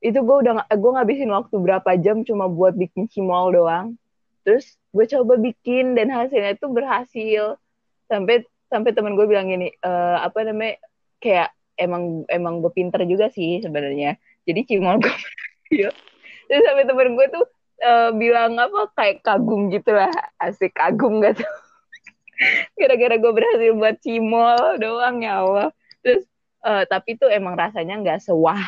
[0.04, 3.96] Itu gue udah gue ngabisin waktu berapa jam cuma buat bikin cimol doang.
[4.44, 7.56] Terus gue coba bikin dan hasilnya tuh berhasil.
[8.06, 10.76] Sampai sampai temen gue bilang gini "Eh, apa namanya
[11.24, 14.20] kayak emang emang gue pinter juga sih sebenarnya.
[14.44, 15.88] Jadi cimol gue berhasil.
[16.52, 17.44] Terus sampai temen gue tuh
[17.80, 20.12] eh, bilang apa kayak kagum gitu lah
[20.44, 21.48] asik kagum gak tuh?
[22.78, 25.68] Gara-gara gue berhasil buat cimol doang ya Allah.
[26.04, 26.28] Terus
[26.64, 28.60] eh, tapi tuh emang rasanya nggak sewah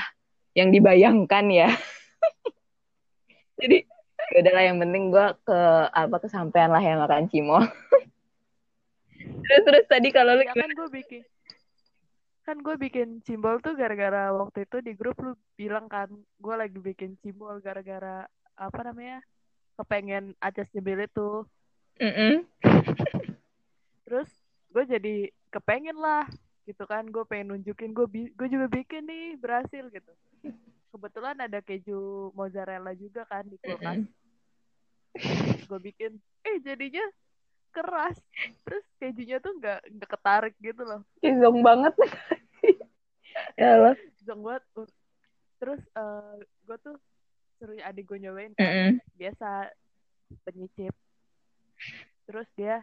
[0.53, 1.69] yang dibayangkan ya.
[3.61, 3.89] Jadi
[4.33, 5.61] ya udahlah yang penting gue ke
[5.95, 7.63] apa kesampaian lah ya makan cimol
[9.47, 11.23] terus terus tadi kalau lu ya kan gue bikin
[12.47, 16.79] kan gue bikin cimbol tuh gara-gara waktu itu di grup lu bilang kan gue lagi
[16.79, 19.19] bikin cimbol gara-gara apa namanya
[19.77, 21.31] kepengen acas nyemil itu.
[22.01, 22.47] Mm-mm.
[24.07, 24.31] terus
[24.71, 25.17] gue jadi
[25.51, 26.31] kepengen lah
[26.67, 30.13] gitu kan gue pengen nunjukin gue bi- gue juga bikin nih berhasil gitu.
[30.91, 34.03] Kebetulan ada keju mozzarella juga kan di kulkas.
[35.67, 37.07] Gue bikin eh jadinya
[37.71, 38.19] keras.
[38.67, 41.01] Terus kejunya tuh nggak nggak ketarik gitu loh.
[41.23, 41.95] Cizong banget.
[43.61, 43.95] Ya Allah.
[44.25, 44.65] Zong banget.
[45.61, 46.97] Terus eh gue tuh
[47.61, 48.65] suruh adik gue nyobain kan.
[48.65, 48.91] Mm-mm.
[49.13, 49.69] biasa
[50.43, 50.93] penyicip.
[52.25, 52.81] Terus dia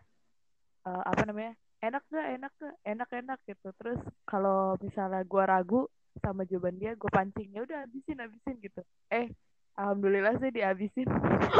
[0.86, 3.67] eh, apa namanya enak gak enak gak enak enak gitu.
[3.76, 5.82] Terus kalau misalnya gue ragu
[6.24, 8.82] sama jawaban dia gue pancing ya udah habisin habisin gitu.
[9.12, 9.28] Eh
[9.76, 11.08] alhamdulillah sih dihabisin.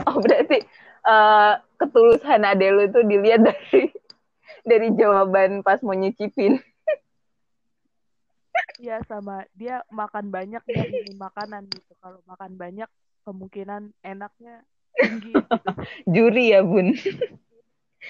[0.10, 0.64] Oh berarti
[1.06, 3.92] eh, ketulusan ade lu tuh dilihat dari
[4.64, 6.58] dari jawaban pas mau nyicipin.
[8.82, 11.94] ya sama dia makan banyak dia milih makanan gitu.
[12.00, 12.90] Kalau makan banyak
[13.28, 14.64] kemungkinan enaknya
[14.96, 15.72] tinggi gitu.
[16.14, 16.96] Juri ya bun.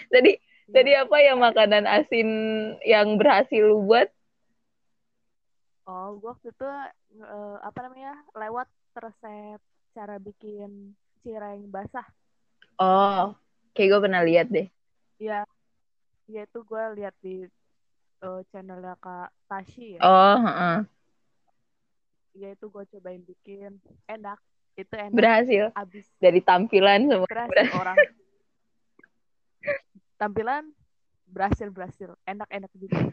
[0.10, 2.28] tadi tadi apa ya makanan asin
[2.88, 4.08] yang berhasil lu buat?
[5.84, 6.68] Oh, gua waktu itu
[7.20, 9.60] eh, apa namanya lewat resep
[9.92, 12.08] cara bikin cireng basah.
[12.80, 13.36] Oh,
[13.76, 14.68] kayak gue pernah lihat deh.
[15.20, 15.44] Ya,
[16.28, 17.48] ya itu gue lihat di
[18.24, 20.04] eh, channelnya Kak Tashi ya.
[20.04, 20.86] Oh, heeh.
[22.34, 23.78] Ya itu gue cobain bikin
[24.10, 24.40] enak.
[24.74, 25.14] Itu enak.
[25.14, 27.28] berhasil Abis dari tampilan semua.
[27.30, 27.98] berhasil orang.
[30.24, 30.72] Tampilan
[31.28, 32.16] berhasil berhasil.
[32.24, 33.12] Enak enak juga.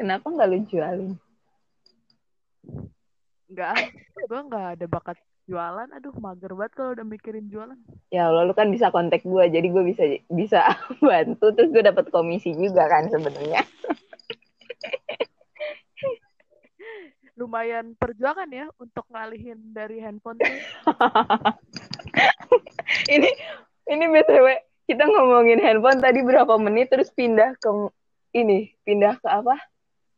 [0.00, 1.12] Kenapa nggak lu jualin?
[3.52, 3.92] Enggak,
[4.24, 5.92] gue nggak ada bakat jualan.
[6.00, 7.76] Aduh, mager banget kalau udah mikirin jualan.
[8.08, 10.00] Ya Allah, lu kan bisa kontak gue, jadi gue bisa
[10.32, 10.64] bisa
[11.04, 13.60] bantu, terus gue dapat komisi juga kan sebenarnya.
[17.36, 20.48] lumayan perjuangan ya untuk ngalihin dari handphone tuh.
[23.12, 23.28] ini
[23.92, 27.70] ini btw kita ngomongin handphone tadi berapa menit terus pindah ke
[28.34, 29.54] ini pindah ke apa?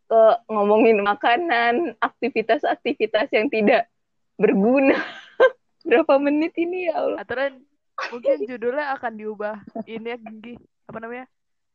[0.08, 3.92] Ke ngomongin makanan aktivitas-aktivitas yang tidak
[4.40, 4.96] berguna.
[5.88, 7.20] Berapa menit ini ya Allah?
[7.20, 7.52] Aturan
[8.08, 9.56] mungkin judulnya akan diubah.
[9.84, 10.56] Ini ya Gigi
[10.88, 11.26] apa namanya?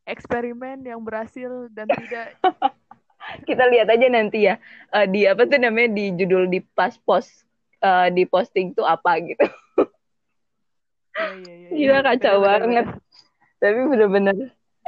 [0.10, 2.34] Eksperimen yang berhasil dan tidak.
[3.48, 4.58] Kita lihat aja nanti ya
[4.90, 7.46] uh, di apa tuh namanya di judul di pas post
[7.86, 9.44] uh, di posting tuh apa gitu
[11.18, 12.66] ya, ya, ya, gila kacau bener, banget.
[12.66, 12.86] bener.
[13.58, 14.38] tapi bener-bener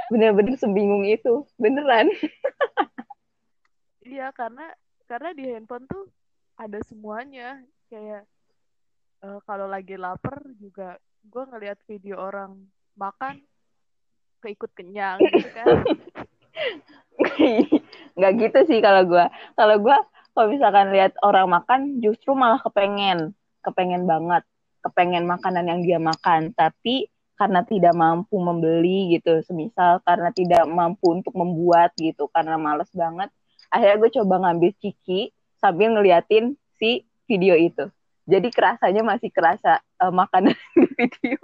[0.10, 1.46] bener-bener sebingung itu.
[1.62, 2.10] Beneran.
[4.10, 4.66] Iya karena
[5.06, 6.10] karena di handphone tuh
[6.58, 7.62] ada semuanya.
[7.94, 8.26] Kayak
[9.22, 12.58] uh, kalau lagi lapar juga gue ngeliat video orang
[12.98, 13.42] makan
[14.42, 15.66] keikut kenyang gitu kan.
[18.18, 19.98] Nggak gitu sih kalau gue kalau gue
[20.34, 23.38] kalau misalkan lihat orang makan justru malah kepengen.
[23.62, 24.42] Kepengen banget
[24.84, 26.56] kepengen makanan yang dia makan.
[26.56, 27.08] Tapi
[27.40, 33.32] karena tidak mampu membeli gitu semisal karena tidak mampu untuk membuat gitu karena males banget
[33.72, 37.88] akhirnya gue coba ngambil ciki sambil ngeliatin si video itu.
[38.30, 41.42] Jadi kerasanya masih kerasa uh, makanan di video.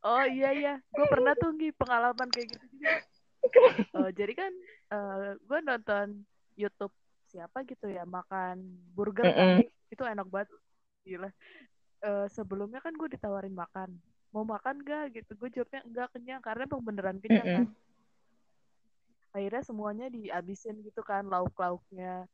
[0.00, 2.92] Oh iya iya, gue pernah tuh Gi, pengalaman kayak gitu juga.
[3.92, 4.52] Uh, jadi kan
[4.92, 6.24] uh, gue nonton
[6.56, 6.92] YouTube
[7.28, 9.58] siapa gitu ya makan burger mm -mm.
[9.92, 10.48] itu enak banget
[11.04, 11.30] gila.
[12.00, 13.92] Uh, sebelumnya kan gue ditawarin makan,
[14.32, 16.40] mau makan gak gitu, gue jawabnya enggak kenyang.
[16.40, 17.58] Karena emang beneran kenyang mm -mm.
[17.60, 17.68] kan.
[19.30, 22.26] Akhirnya semuanya dihabisin gitu kan lauk-lauknya.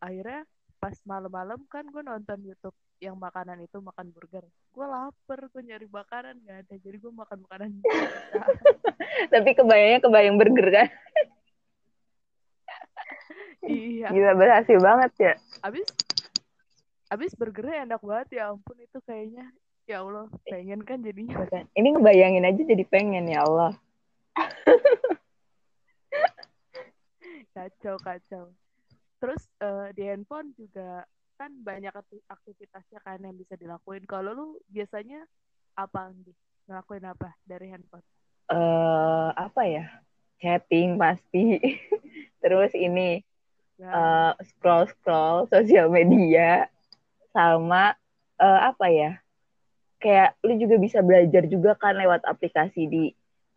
[0.00, 0.46] Akhirnya
[0.78, 4.46] pas malam-malam kan gue nonton YouTube yang makanan itu makan burger.
[4.70, 6.74] Gue lapar gue nyari makanan gak ada.
[6.78, 7.68] Jadi gue makan makanan
[9.34, 10.88] tapi kebayangnya kebayang burger kan?
[13.68, 14.08] Iya.
[14.08, 15.34] Gila berhasil banget ya.
[15.60, 15.84] Abis
[17.08, 19.48] abis burgernya enak banget ya ampun itu kayaknya.
[19.88, 21.48] Ya Allah pengen kan jadinya.
[21.72, 23.72] Ini ngebayangin aja jadi pengen ya Allah.
[27.56, 28.54] Kacau kacau.
[29.18, 31.08] Terus uh, di handphone juga
[31.40, 31.90] kan banyak
[32.30, 34.06] aktivitasnya kan yang bisa dilakuin.
[34.06, 35.26] Kalau lu biasanya
[35.74, 36.36] apa nih?
[36.68, 38.04] Ngelakuin apa dari handphone?
[38.52, 39.88] Uh, apa ya?
[40.38, 41.58] Chatting pasti.
[42.44, 43.24] Terus ini
[43.80, 43.90] ya.
[43.90, 46.70] uh, scroll scroll sosial media
[47.34, 47.94] sama
[48.40, 49.10] uh, apa ya
[49.98, 53.04] kayak lu juga bisa belajar juga kan lewat aplikasi di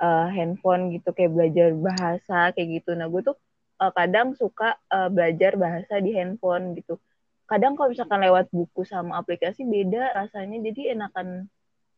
[0.01, 3.38] uh, handphone gitu kayak belajar bahasa kayak gitu nah gue tuh
[3.81, 7.01] uh, kadang suka uh, belajar bahasa di handphone gitu.
[7.49, 11.49] Kadang kalau misalkan lewat buku sama aplikasi beda rasanya jadi enakan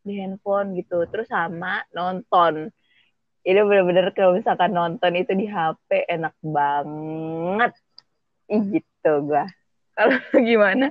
[0.02, 1.04] di handphone gitu.
[1.12, 2.72] Terus sama nonton.
[3.44, 7.76] Ini bener-bener kalau misalkan nonton itu di HP enak banget.
[8.48, 9.46] Gitu gua.
[9.94, 10.18] Kalau
[10.50, 10.90] gimana?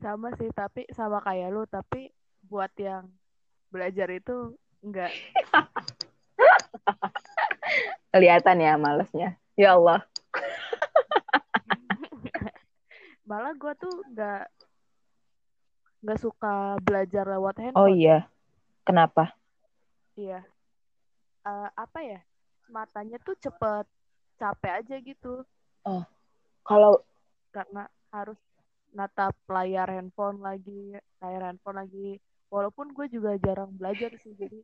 [0.00, 2.08] Sama sih, tapi sama kayak lu, tapi
[2.48, 3.12] buat yang
[3.68, 5.12] belajar itu enggak.
[8.12, 9.36] Kelihatan ya malesnya.
[9.54, 10.00] Ya Allah.
[13.28, 14.50] Malah gue tuh nggak
[16.00, 17.78] nggak suka belajar lewat handphone.
[17.78, 18.26] Oh iya.
[18.82, 19.36] Kenapa?
[20.16, 20.42] Iya.
[21.44, 22.24] Uh, apa ya?
[22.72, 23.86] Matanya tuh cepet
[24.40, 25.44] capek aja gitu.
[25.84, 26.02] Oh.
[26.64, 27.04] Kalau
[27.52, 28.40] karena harus
[28.94, 32.18] natap layar handphone lagi, layar handphone lagi.
[32.50, 34.60] Walaupun gue juga jarang belajar sih jadi.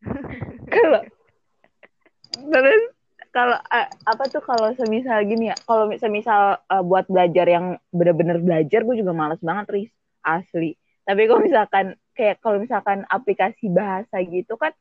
[0.74, 1.02] kalau
[2.30, 2.84] terus
[3.30, 8.40] kalau uh, apa tuh kalau semisal gini ya kalau semisal uh, buat belajar yang bener-bener
[8.42, 9.92] belajar gue juga males banget Riz
[10.24, 14.74] asli tapi kalau misalkan kayak kalau misalkan aplikasi bahasa gitu kan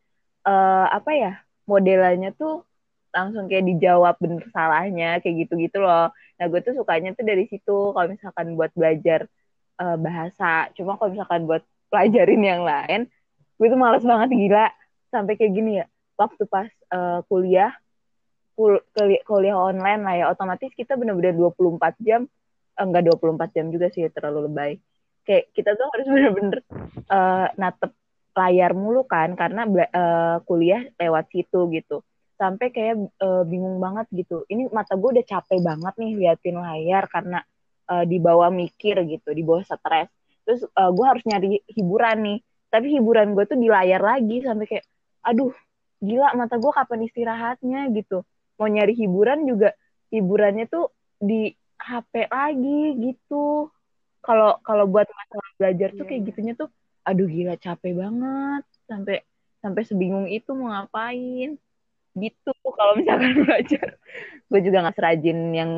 [0.48, 1.34] uh, apa ya
[1.70, 2.66] modelannya tuh
[3.10, 6.14] langsung kayak dijawab bener salahnya kayak gitu gitu loh.
[6.38, 9.26] Nah gue tuh sukanya tuh dari situ kalau misalkan buat belajar
[9.82, 10.70] uh, bahasa.
[10.78, 13.10] Cuma kalau misalkan buat pelajarin yang lain
[13.60, 14.68] gue tuh males banget gila.
[15.10, 15.86] Sampai kayak gini ya
[16.20, 17.74] waktu pas uh, kuliah
[18.54, 18.76] kul
[19.24, 22.30] kuliah online lah ya otomatis kita benar-benar 24 jam.
[22.78, 24.72] Eh, enggak 24 jam juga sih terlalu lebay.
[25.26, 26.60] Kayak kita tuh harus benar-benar
[27.10, 27.92] uh, natep
[28.38, 32.06] layar mulu kan karena uh, kuliah lewat situ gitu
[32.40, 34.48] sampai kayak uh, bingung banget gitu.
[34.48, 37.44] Ini mata gue udah capek banget nih liatin layar karena
[37.92, 40.08] uh, dibawa mikir gitu dibawa stres.
[40.48, 42.40] Terus uh, gue harus nyari hiburan nih.
[42.72, 44.86] Tapi hiburan gue tuh di layar lagi sampai kayak
[45.28, 45.52] aduh
[46.00, 47.92] gila mata gue kapan istirahatnya?
[47.92, 48.24] gitu.
[48.56, 49.76] Mau nyari hiburan juga
[50.16, 53.68] hiburannya tuh di HP lagi gitu.
[54.24, 56.28] Kalau kalau buat masalah belajar tuh kayak iya.
[56.32, 56.72] gitunya tuh
[57.04, 58.64] aduh gila capek banget.
[58.88, 59.28] Sampai
[59.60, 61.60] sampai sebingung itu mau ngapain
[62.22, 63.98] gitu kalau misalkan belajar.
[64.48, 65.72] Gue juga nggak serajin yang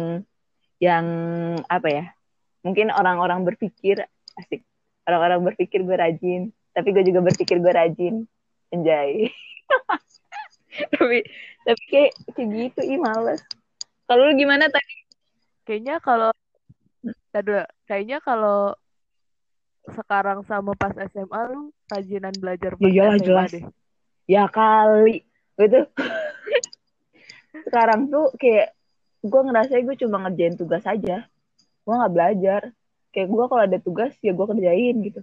[0.81, 1.05] yang
[1.69, 2.05] apa ya
[2.61, 4.01] mungkin orang-orang berpikir
[4.37, 4.65] asik.
[5.05, 8.15] Orang-orang berpikir gue rajin tapi gue juga berpikir gue rajin.
[8.71, 9.27] Enjoy
[10.95, 11.19] tapi
[11.67, 13.43] tapi kayak kayak gitu ih males.
[14.07, 14.95] Kalau lu gimana tadi?
[15.63, 16.31] Kayaknya kalau
[17.31, 18.75] Aduh, kayaknya kalau
[19.87, 23.49] sekarang sama pas SMA lu rajinan belajar pas Ya SMA jelas.
[23.49, 23.63] deh.
[24.29, 25.25] ya kali
[25.57, 25.81] gitu
[27.67, 28.71] sekarang tuh kayak
[29.21, 31.27] gue ngerasa gue cuma ngerjain tugas aja
[31.81, 32.61] gue nggak belajar
[33.11, 35.21] kayak gue kalau ada tugas ya gue kerjain gitu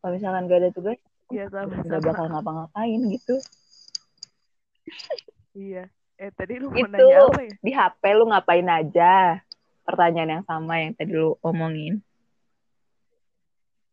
[0.00, 0.98] kalau misalkan gak ada tugas
[1.30, 2.00] Iya sama sama.
[2.02, 3.36] bakal ngapa-ngapain gitu
[5.52, 5.86] Iya.
[6.16, 6.90] Eh tadi lu mau Itu.
[6.90, 7.54] nanya apa ya?
[7.58, 9.38] di HP lu ngapain aja
[9.82, 12.02] pertanyaan yang sama yang tadi lu omongin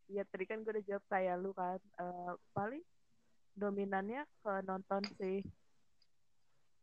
[0.08, 1.76] Iya tadi kan gue udah jawab kayak lu kan.
[1.76, 2.80] Eh, paling
[3.58, 5.42] dominannya ke nonton sih.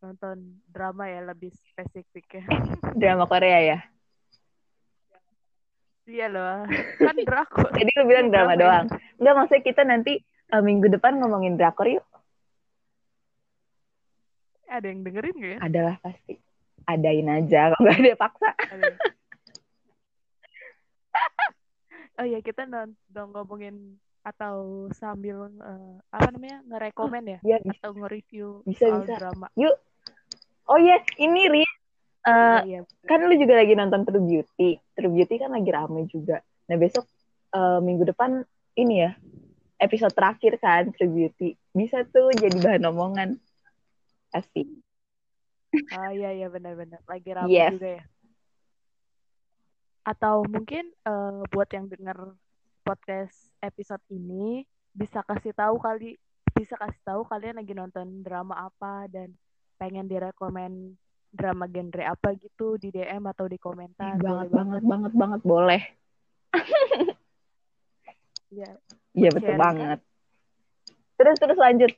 [0.04, 2.44] Nonton drama ya lebih spesifiknya.
[3.00, 3.80] drama Korea ya
[6.06, 6.66] iya loh.
[7.02, 7.70] Kan drakor.
[7.78, 8.62] Jadi lu bilang drama Drama ya.
[8.62, 8.86] doang.
[9.18, 12.06] Enggak, maksudnya kita nanti eh, minggu depan ngomongin drakor yuk.
[14.66, 15.60] Ada yang dengerin gak ya?
[15.62, 16.34] Adalah pasti.
[16.86, 18.50] Adain aja kalau nggak ada paksa.
[18.54, 18.94] Ada.
[22.22, 27.78] oh iya kita non dong ngomongin atau sambil eh, apa namanya ngerekomen ya bisa.
[27.78, 29.16] atau nge-review Bisa, soal bisa.
[29.22, 29.48] drama.
[30.66, 31.64] Oh iya, ini Ri.
[32.26, 32.82] Iya.
[33.06, 34.82] kan lu juga lagi nonton True Beauty.
[34.98, 36.42] True Beauty kan lagi rame juga.
[36.66, 37.06] Nah, besok
[37.54, 38.42] eh, minggu depan
[38.74, 39.14] ini ya,
[39.78, 41.54] episode terakhir kan True Beauty.
[41.70, 43.38] Bisa tuh jadi bahan omongan.
[44.34, 44.66] Asik.
[45.94, 47.78] Ah iya iya benar-benar lagi rame Yes.
[47.78, 48.04] juga ya.
[50.02, 52.34] Atau mungkin eh, buat yang denger
[52.86, 54.62] podcast episode ini
[54.94, 56.22] bisa kasih tahu kali
[56.54, 59.34] bisa kasih tahu kalian lagi nonton drama apa dan
[59.82, 60.94] pengen direkomend
[61.34, 64.16] drama genre apa gitu di DM atau di komentar.
[64.16, 65.42] banget, banget, banget, banget.
[65.44, 65.82] Boleh.
[68.56, 68.72] Iya,
[69.12, 69.60] Iya, betul kan?
[69.60, 70.00] banget.
[71.20, 71.92] Terus, terus lanjut.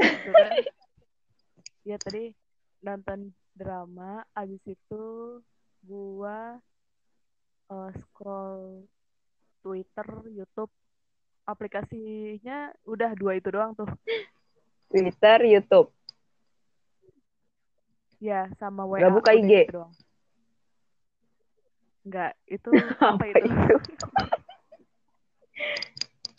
[1.80, 2.36] Iya tadi
[2.84, 5.04] nonton drama, abis itu
[5.80, 6.60] gua
[7.72, 8.84] eh, scroll
[9.60, 10.72] Twitter, YouTube,
[11.44, 13.88] aplikasinya udah dua itu doang tuh.
[14.90, 15.92] Twitter, YouTube.
[18.20, 19.00] Ya, sama WA.
[19.00, 19.52] Nggak buka IG?
[19.68, 19.94] gitu doang.
[22.04, 22.68] Enggak, itu
[23.00, 23.44] Apa itu?
[23.48, 23.76] itu?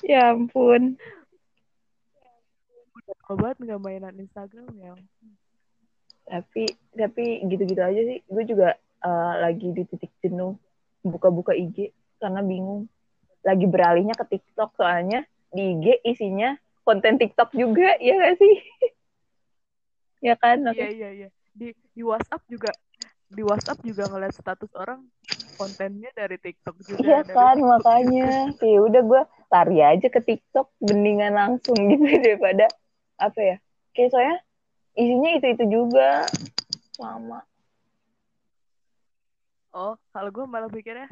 [0.11, 0.97] ya ampun.
[3.31, 4.93] Udah banget nggak mainan Instagram ya.
[6.25, 6.63] Tapi
[6.93, 8.19] tapi gitu-gitu aja sih.
[8.29, 10.57] Gue juga eh, lagi di titik jenuh
[11.01, 12.85] buka-buka IG karena bingung.
[13.41, 18.55] Lagi beralihnya ke TikTok soalnya di IG isinya konten TikTok juga, ya gak sih?
[20.27, 20.61] ya kan?
[20.71, 21.29] Iya, iya, iya.
[21.51, 22.71] Di di WhatsApp juga
[23.31, 25.07] di WhatsApp juga ngeliat status orang
[25.55, 26.99] kontennya dari TikTok juga.
[27.01, 27.69] Iya kan, TikTok.
[27.69, 28.29] makanya.
[28.71, 29.21] Ya udah gue
[29.51, 32.67] lari aja ke TikTok mendingan langsung gitu daripada
[33.19, 33.55] apa ya?
[33.93, 34.37] Kayak soalnya
[34.95, 36.25] isinya itu-itu juga.
[36.99, 37.43] Lama.
[39.71, 41.07] Oh, kalau gue malah pikirnya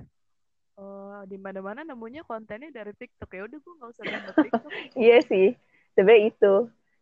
[0.80, 4.72] oh, di mana-mana nemunya kontennya dari TikTok ya udah gue nggak usah download TikTok.
[4.96, 5.48] Iya sih,
[5.94, 6.54] sebenarnya itu.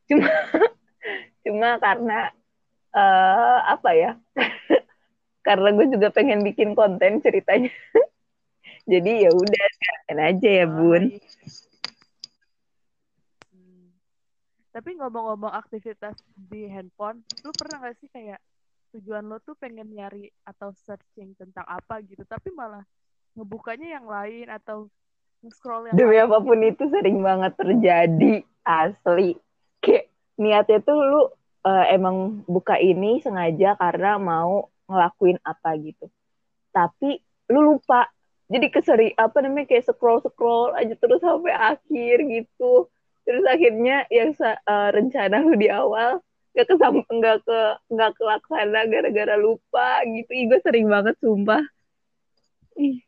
[0.09, 0.27] Cuma
[1.45, 2.19] cuma karena
[2.91, 4.11] eh apa ya?
[5.47, 7.71] karena gue juga pengen bikin konten ceritanya.
[8.87, 11.03] Jadi ya udah sekalian aja ya, Ah, Bun.
[11.11, 11.19] iya.
[13.51, 13.87] Hmm.
[14.71, 18.39] Tapi ngomong-ngomong aktivitas di handphone, lu pernah gak sih kayak
[18.95, 22.87] tujuan lo tuh pengen nyari atau searching tentang apa gitu, tapi malah
[23.37, 24.89] ngebukanya yang lain atau
[25.45, 26.71] nge-scroll yang Demi lain apa pun gitu.
[26.73, 28.33] itu sering banget terjadi
[28.65, 29.37] asli.
[29.79, 30.09] Kayak
[30.41, 31.21] niatnya tuh lu
[31.69, 36.09] eh, emang buka ini sengaja karena mau ngelakuin apa gitu.
[36.73, 37.21] Tapi
[37.53, 38.09] lu lupa.
[38.47, 42.87] Jadi keseri apa namanya kayak scroll scroll aja terus sampai akhir gitu.
[43.27, 46.23] Terus akhirnya yang eh, rencana lu di awal
[46.57, 47.59] nggak kesam nggak ke
[47.93, 50.31] nggak kelaksana gara-gara lupa gitu.
[50.33, 51.61] Ih, gue sering banget sumpah.
[52.79, 53.06] Ih,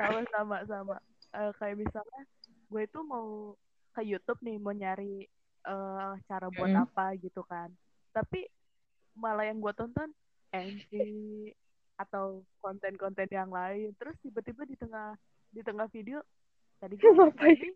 [0.00, 0.96] sama sama sama.
[1.30, 2.22] Eh, kayak misalnya
[2.70, 3.54] gue itu mau
[3.92, 5.26] ke YouTube nih mau nyari
[5.60, 6.82] eh, cara buat Mm.
[6.88, 7.68] apa gitu kan.
[8.10, 8.48] Tapi
[9.12, 10.08] malah yang gue tonton
[10.50, 10.90] NG
[11.94, 13.92] atau konten-konten yang lain.
[14.00, 15.14] Terus tiba-tiba di tengah
[15.50, 16.24] di tengah video
[16.78, 17.54] tadi gue Ngapain?
[17.54, 17.70] ini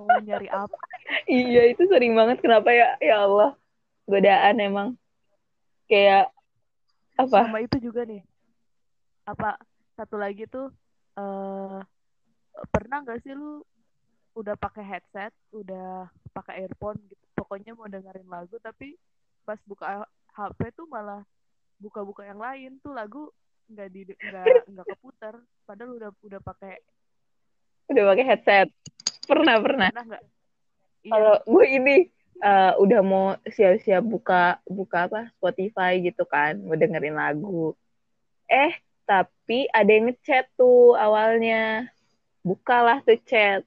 [0.00, 0.78] mau nyari apa?
[1.28, 2.40] Iya itu sering banget.
[2.40, 2.96] Kenapa ya?
[2.98, 3.52] Ya Allah
[4.08, 4.88] godaan emang.
[5.84, 6.32] Kayak
[7.14, 7.46] apa?
[7.46, 8.24] Sama itu juga nih.
[9.28, 9.60] Apa
[9.94, 10.72] satu lagi tuh
[11.14, 11.80] eh
[12.70, 13.62] pernah nggak sih lu
[14.34, 17.24] udah pakai headset udah pakai earphone gitu?
[17.34, 18.98] Pokoknya mau dengerin lagu tapi
[19.46, 20.02] pas buka
[20.34, 21.22] HP tuh malah
[21.78, 22.78] buka-buka yang lain.
[22.82, 23.30] Tuh lagu
[23.70, 25.34] nggak di nggak nggak keputar.
[25.66, 26.74] Padahal udah udah pakai
[27.90, 28.68] udah pakai headset.
[29.26, 29.88] Pernah pernah.
[29.94, 30.24] Pernah nggak?
[31.04, 31.10] Iya.
[31.14, 31.96] Kalau gue ini
[32.42, 37.74] eh, udah mau siap-siap buka buka apa Spotify gitu kan mau dengerin lagu.
[38.50, 38.74] Eh
[39.06, 41.88] tapi ada yang ngechat tuh awalnya.
[42.44, 43.64] Bukalah tuh chat.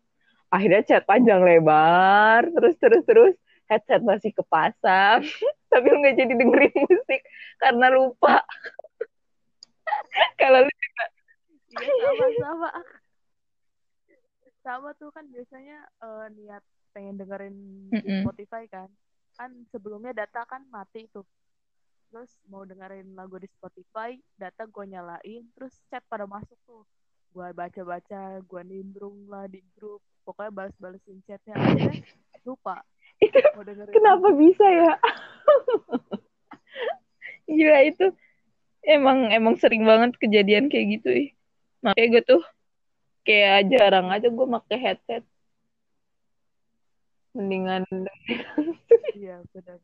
[0.50, 2.50] Akhirnya chat panjang lebar.
[2.50, 3.36] Terus terus terus.
[3.68, 5.28] Headset masih kepasang.
[5.72, 7.22] Tapi lu nggak jadi dengerin musik.
[7.60, 8.42] Karena lupa.
[10.42, 10.72] Kalau lu
[11.78, 12.70] iya sama sama
[14.68, 17.56] sama tuh kan biasanya eh, niat pengen dengerin
[17.94, 18.26] di Mm-mm.
[18.26, 18.90] Spotify kan.
[19.38, 21.24] Kan sebelumnya data kan mati tuh
[22.08, 26.84] terus mau dengerin lagu di Spotify data gue nyalain terus chat pada masuk tuh.
[27.32, 31.56] Gue baca-baca gue nimbrung lah di grup pokoknya balas-balesin chatnya.
[31.56, 32.04] Akhirnya
[32.48, 32.82] lupa.
[33.20, 34.94] Itu mau dengerin kenapa bisa ya?
[37.58, 38.06] Gila itu
[38.84, 41.30] emang emang sering banget kejadian kayak gitu ih.
[41.84, 42.44] Makanya gue tuh
[43.28, 45.24] kayak jarang aja gue pakai headset.
[47.38, 47.86] Mendingan
[49.14, 49.78] iya benar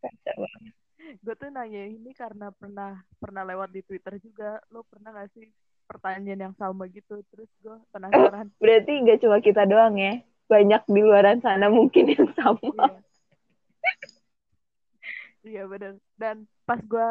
[0.00, 0.74] kaca banget.
[1.18, 4.62] Gue tuh nanya ini karena pernah pernah lewat di Twitter juga.
[4.70, 5.50] Lo pernah gak sih
[5.90, 7.18] pertanyaan yang sama gitu?
[7.34, 8.46] Terus gue penasaran.
[8.62, 10.22] Berarti gak cuma kita doang ya?
[10.46, 12.62] Banyak di luaran sana mungkin yang sama.
[12.62, 12.98] Iya.
[15.40, 17.10] Iya benar dan pas gue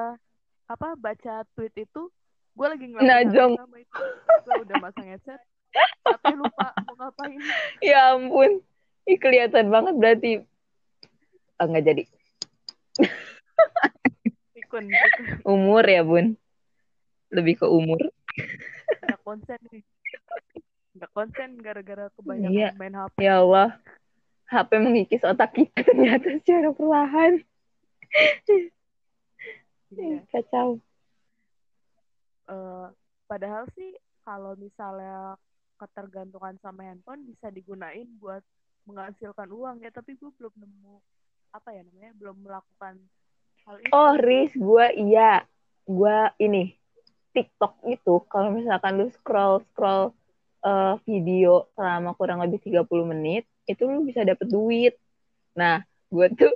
[0.70, 2.14] apa baca tweet itu
[2.54, 3.54] gue lagi Nah, ngelakuin yang Jong.
[3.58, 4.02] sama itu.
[4.46, 5.42] Gue udah masang headset
[6.06, 7.42] tapi lupa mau ngapain.
[7.82, 8.62] Ya ampun.
[9.10, 10.32] Ih, kelihatan banget berarti.
[11.58, 12.04] Oh, nggak jadi
[14.56, 16.36] ikut ikut umur ya bun.
[17.30, 18.00] Lebih ke umur.
[19.06, 19.84] Nggak konsen nih.
[20.98, 22.70] Nggak konsen gara-gara kebanyakan Iya.
[22.76, 23.70] main HP ya Allah.
[24.50, 27.34] HP mengikis otak kita ternyata secara perlahan.
[29.90, 30.22] Iya.
[30.30, 30.78] kacau.
[32.50, 32.88] Eh,
[33.26, 35.38] padahal sih kalau misalnya
[35.78, 38.42] ketergantungan sama handphone bisa digunain buat
[38.86, 39.94] menghasilkan uang ya.
[39.94, 40.98] Tapi gue belum nemu
[41.50, 42.98] apa ya namanya belum melakukan
[43.70, 45.46] Oh, Riz, gue iya.
[45.86, 46.74] Gue ini,
[47.34, 50.14] TikTok itu, kalau misalkan lu scroll-scroll
[50.66, 54.98] eh, video selama kurang lebih 30 menit, itu lu bisa dapet duit.
[55.54, 56.54] Nah, gue tuh,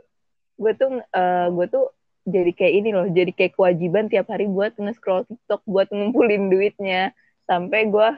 [0.58, 1.86] gue tuh, eh, gue tuh
[2.26, 7.14] jadi kayak ini loh, jadi kayak kewajiban tiap hari buat nge-scroll TikTok, buat ngumpulin duitnya.
[7.46, 8.10] Sampai gue,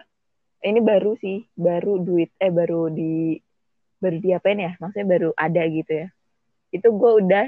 [0.63, 3.39] ini baru sih, baru duit, eh baru di,
[3.99, 4.71] baru diapain ya?
[4.79, 6.07] Maksudnya baru ada gitu ya.
[6.71, 7.47] Itu gue udah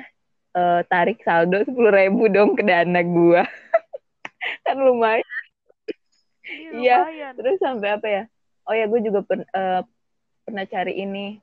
[0.58, 3.46] eh, tarik saldo sepuluh ribu dong ke dana gua.
[4.66, 5.26] Kan lumayan.
[6.48, 7.32] Iya, lumayan.
[7.36, 8.24] terus sampai apa ya?
[8.68, 9.82] Oh ya gue juga pen- eh,
[10.48, 11.40] pernah cari ini.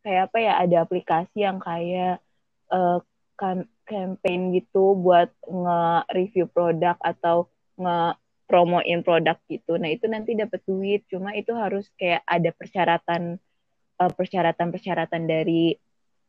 [0.00, 2.24] Kayak apa ya ada aplikasi yang kayak
[2.72, 2.98] eh,
[3.36, 7.48] kan campaign gitu buat nge-review produk atau
[7.80, 9.76] nge-promoin produk gitu.
[9.80, 11.04] Nah itu nanti dapat duit.
[11.08, 13.40] Cuma itu harus kayak ada persyaratan
[14.00, 15.76] persyaratan-persyaratan dari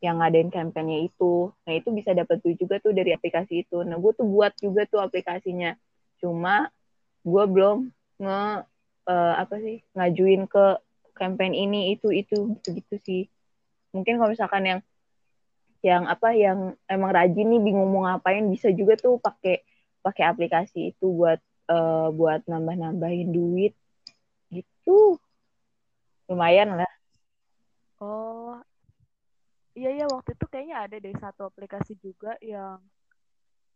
[0.01, 1.53] yang ngadain kampanye itu.
[1.63, 3.85] Nah, itu bisa dapat duit juga tuh dari aplikasi itu.
[3.85, 5.77] Nah, gue tuh buat juga tuh aplikasinya.
[6.17, 6.73] Cuma
[7.21, 8.41] gue belum nge
[9.09, 10.65] eh, apa sih ngajuin ke
[11.13, 13.29] campaign ini itu itu gitu sih.
[13.93, 14.81] Mungkin kalau misalkan yang
[15.85, 19.61] yang apa yang emang rajin nih bingung mau ngapain bisa juga tuh pakai
[20.01, 21.37] pakai aplikasi itu buat
[21.69, 23.73] eh, buat nambah-nambahin duit
[24.49, 25.21] gitu.
[26.25, 26.89] Lumayan lah.
[28.01, 28.57] oh
[29.81, 32.77] iya iya waktu itu kayaknya ada deh satu aplikasi juga yang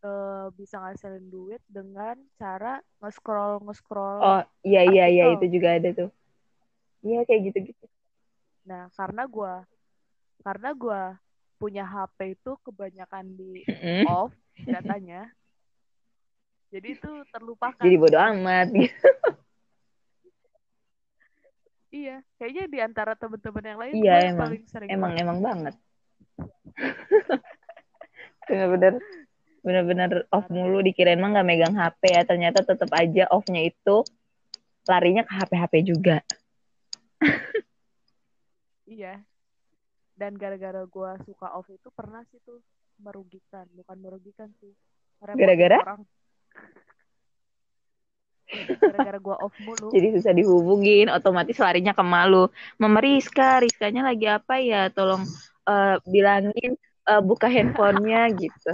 [0.05, 5.89] eh, bisa ngasilin duit dengan cara nge-scroll nge-scroll Oh, iya iya iya itu juga ada
[5.97, 6.09] tuh.
[7.01, 7.85] Iya kayak gitu-gitu.
[8.69, 9.65] Nah, karena gua
[10.45, 11.01] karena gua
[11.57, 13.65] punya HP itu kebanyakan di
[14.05, 14.29] off
[14.61, 15.33] datanya.
[16.73, 17.81] Jadi itu terlupakan.
[17.81, 19.09] Jadi bodo amat gitu.
[21.95, 24.51] Iya, kayaknya di antara temen-temen yang lain Iya, emang.
[24.51, 25.75] paling sering Emang emang banget.
[28.45, 29.01] Bener-bener
[29.65, 34.05] bener-bener off mulu dikirain mah nggak megang HP ya ternyata tetap aja off-nya itu
[34.85, 36.21] larinya ke HP-HP juga.
[38.85, 39.17] Iya.
[40.15, 42.61] Dan gara-gara gua suka off itu pernah sih tuh
[43.01, 44.71] merugikan, bukan merugikan sih.
[45.19, 45.81] Gara-gara?
[45.81, 46.01] orang.
[48.79, 49.89] Gara-gara gua off mulu.
[49.89, 52.47] Jadi susah dihubungin, otomatis larinya ke malu.
[52.77, 54.87] Mama Rizka, Rizkanya lagi apa ya?
[54.93, 55.25] Tolong
[55.65, 56.71] eh, bilangin
[57.09, 58.71] eh, buka handphonenya gitu.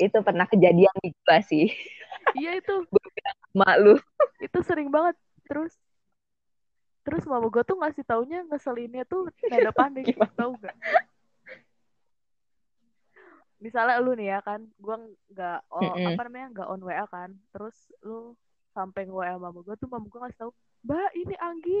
[0.00, 1.68] Itu pernah kejadian di gua sih.
[2.38, 2.74] Iya itu,
[3.58, 3.98] Malu.
[4.40, 5.16] itu sering banget.
[5.48, 5.72] Terus
[7.02, 10.70] terus mama gue tuh ngasih taunya ngeselinnya tuh nada panik tahu gak
[13.62, 14.96] misalnya lu nih ya kan gue
[15.30, 16.14] nggak oh, Mm-mm.
[16.14, 18.34] apa namanya nggak on WA kan terus lu
[18.74, 20.50] sampai nge WA mama gue tuh mama gue ngasih tahu
[20.82, 21.80] mbak ini Anggi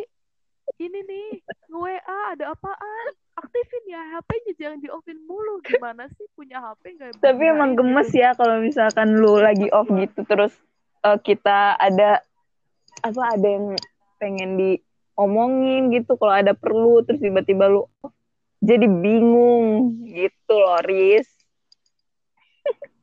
[0.78, 3.12] ini nih nge WA ada apaan
[3.42, 5.58] aktifin ya HP-nya jangan di offin mulu.
[5.66, 10.22] Gimana sih punya HP nggak Tapi emang gemes ya kalau misalkan lu lagi off gitu
[10.22, 10.54] terus
[11.02, 12.22] eh, kita ada
[13.02, 13.74] apa ada yang
[14.22, 18.14] pengen diomongin gitu kalau ada perlu terus tiba-tiba lu off,
[18.62, 21.26] jadi bingung gitu loh Riz.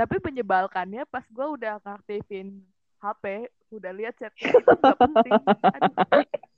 [0.00, 2.58] tapi menyebalkannya pas gue udah ngaktifin
[2.98, 5.32] HP udah lihat chatnya itu nggak penting.
[5.78, 5.94] Aduh,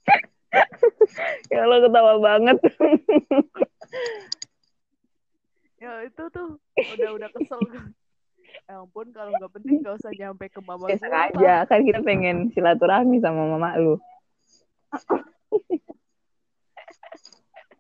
[1.53, 2.59] Ya lo ketawa banget.
[5.77, 7.85] ya itu tuh udah udah kesel gue
[8.67, 11.31] ya ampun kalau nggak penting nggak usah nyampe ke mama lah.
[11.31, 13.95] aja kan kita pengen silaturahmi sama mama lu.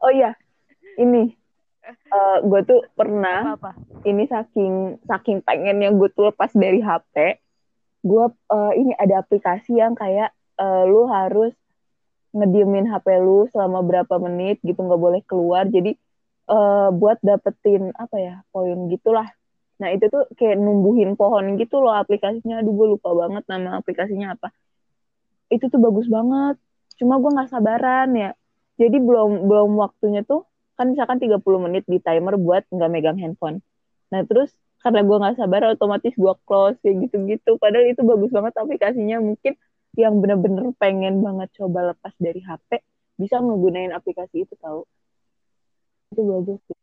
[0.04, 0.36] Oh iya,
[1.00, 1.34] ini
[2.46, 7.38] gue tuh pernah apa apa ini saking saking pengennya gue tuh lepas dari HP,
[8.02, 11.54] gue eh, ini ada aplikasi yang kayak eh, lu harus
[12.36, 15.64] ngediemin HP lu selama berapa menit gitu nggak boleh keluar.
[15.68, 15.96] Jadi
[16.52, 19.28] eh, buat dapetin apa ya poin gitulah.
[19.80, 22.60] Nah itu tuh kayak numbuhin pohon gitu loh aplikasinya.
[22.60, 24.48] Aduh gue lupa banget nama aplikasinya apa.
[25.52, 26.56] Itu tuh bagus banget.
[27.00, 28.30] Cuma gue nggak sabaran ya.
[28.80, 30.44] Jadi belum belum waktunya tuh
[30.76, 33.64] kan misalkan 30 menit di timer buat nggak megang handphone.
[34.12, 34.52] Nah terus
[34.84, 37.56] karena gue nggak sabar otomatis gue close kayak gitu-gitu.
[37.60, 39.16] Padahal itu bagus banget aplikasinya.
[39.24, 39.56] Mungkin
[39.96, 42.84] yang bener-bener pengen banget coba lepas dari HP
[43.16, 44.84] bisa ngegunain aplikasi itu tahu.
[46.12, 46.60] Itu bagus.
[46.68, 46.78] sih.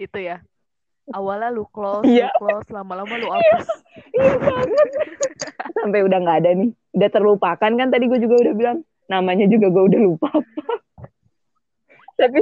[0.00, 0.40] itu ya
[1.12, 2.32] awalnya lu close Iya.
[2.32, 3.68] lu close lama-lama lu hapus
[4.16, 4.88] Iya banget.
[5.76, 6.70] Sampai udah nggak ada nih.
[6.96, 8.78] Udah terlupakan kan tadi gue juga udah bilang.
[9.12, 10.30] Namanya juga gue udah lupa.
[12.16, 12.40] Tapi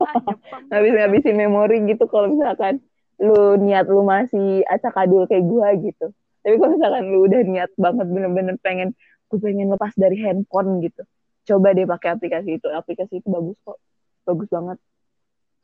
[0.00, 0.14] ah
[0.72, 2.80] habis ngabisin memori gitu kalau misalkan
[3.16, 6.12] lu niat lu masih acak adul kayak gua gitu
[6.46, 8.94] tapi kalau misalkan lu udah niat banget bener-bener pengen
[9.26, 11.02] gue pengen lepas dari handphone gitu
[11.46, 12.66] coba deh pakai aplikasi itu.
[12.68, 13.78] Aplikasi itu bagus kok.
[14.26, 14.78] Bagus banget.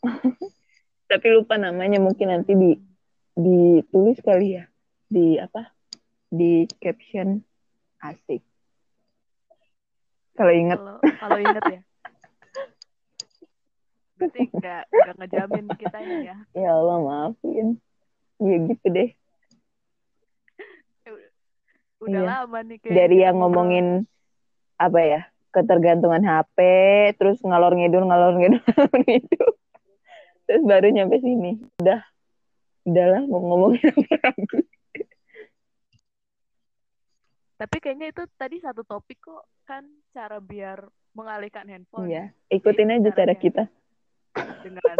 [1.11, 2.71] Tapi lupa namanya mungkin nanti di
[3.35, 4.65] ditulis kali ya.
[5.11, 5.75] Di apa?
[6.31, 7.43] Di caption.
[7.99, 8.41] Asik.
[10.39, 10.79] Kalau inget.
[11.19, 11.81] Kalau inget ya.
[14.17, 16.37] Berarti nggak nggak ngejamin kita ya.
[16.63, 17.83] Ya Allah maafin.
[18.43, 19.11] Ya gitu deh
[22.03, 22.29] udah Iya.
[22.29, 23.87] lama nih kayak dari kita yang ngomongin
[24.77, 25.21] apa ya
[25.53, 26.57] ketergantungan HP
[27.15, 29.51] terus ngalor ngidul ngalor ngidul ngalor ngidul
[30.43, 32.01] terus baru nyampe sini udah
[32.83, 34.61] udahlah mau ngomongin apa lagi
[37.55, 40.83] tapi kayaknya itu tadi satu topik kok kan cara biar
[41.15, 43.39] mengalihkan handphone iya ikutin aja cara caranya.
[43.39, 43.65] kita
[44.67, 44.99] dengan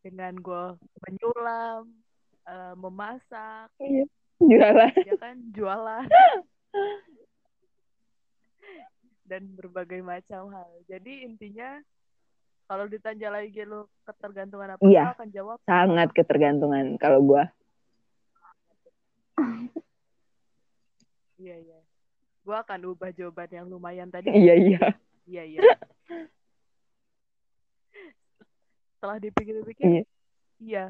[0.00, 0.64] dengan gue
[1.04, 1.82] menyulam
[2.42, 4.08] eh, memasak Iya.
[4.50, 4.92] Jualan.
[5.04, 6.06] Ya kan jualan.
[9.22, 10.68] Dan berbagai macam hal.
[10.84, 11.80] Jadi intinya
[12.66, 15.12] kalau ditanya lagi lu ketergantungan apa Iya.
[15.12, 17.44] akan jawab sangat ketergantungan kalau gua.
[21.36, 21.78] Iya iya.
[22.42, 24.30] Gue akan ubah jawaban yang lumayan tadi.
[24.30, 24.80] Iya iya.
[25.26, 25.60] Iya iya.
[28.94, 30.02] Setelah dipikir-pikir Iya.
[30.62, 30.86] iya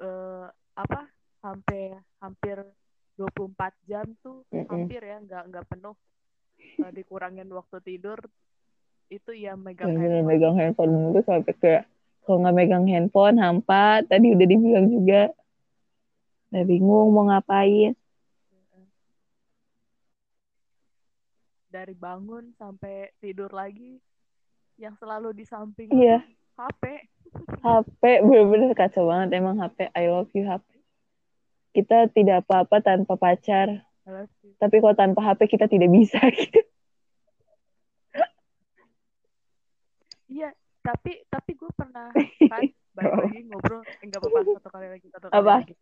[0.00, 1.08] eh, apa
[1.40, 2.56] hampir hampir
[3.16, 4.68] 24 jam tuh Mm-mm.
[4.68, 5.96] hampir ya nggak nggak penuh.
[6.80, 8.20] Eh, dikurangin waktu tidur
[9.12, 10.28] itu ya megang bener handphone.
[10.28, 11.84] megang handphone mulu sampai kayak
[12.24, 15.22] kalau nggak megang handphone hampa tadi udah dibilang juga.
[16.50, 17.92] Udah bingung mau ngapain.
[21.70, 24.00] Dari bangun sampai tidur lagi
[24.74, 26.24] yang selalu di samping iya.
[26.56, 26.82] HP.
[27.64, 29.38] HP bener-bener kacau banget.
[29.38, 30.79] Emang HP I love you HP
[31.70, 33.86] kita tidak apa-apa tanpa pacar.
[34.58, 36.60] Tapi kalau tanpa HP kita tidak bisa gitu.
[40.30, 42.08] Iya tapi tapi gue pernah
[42.48, 42.62] kan
[42.96, 45.54] balik lagi ngobrol eh, nggak apa-apa satu kali lagi satu kali Apa?
[45.62, 45.74] lagi.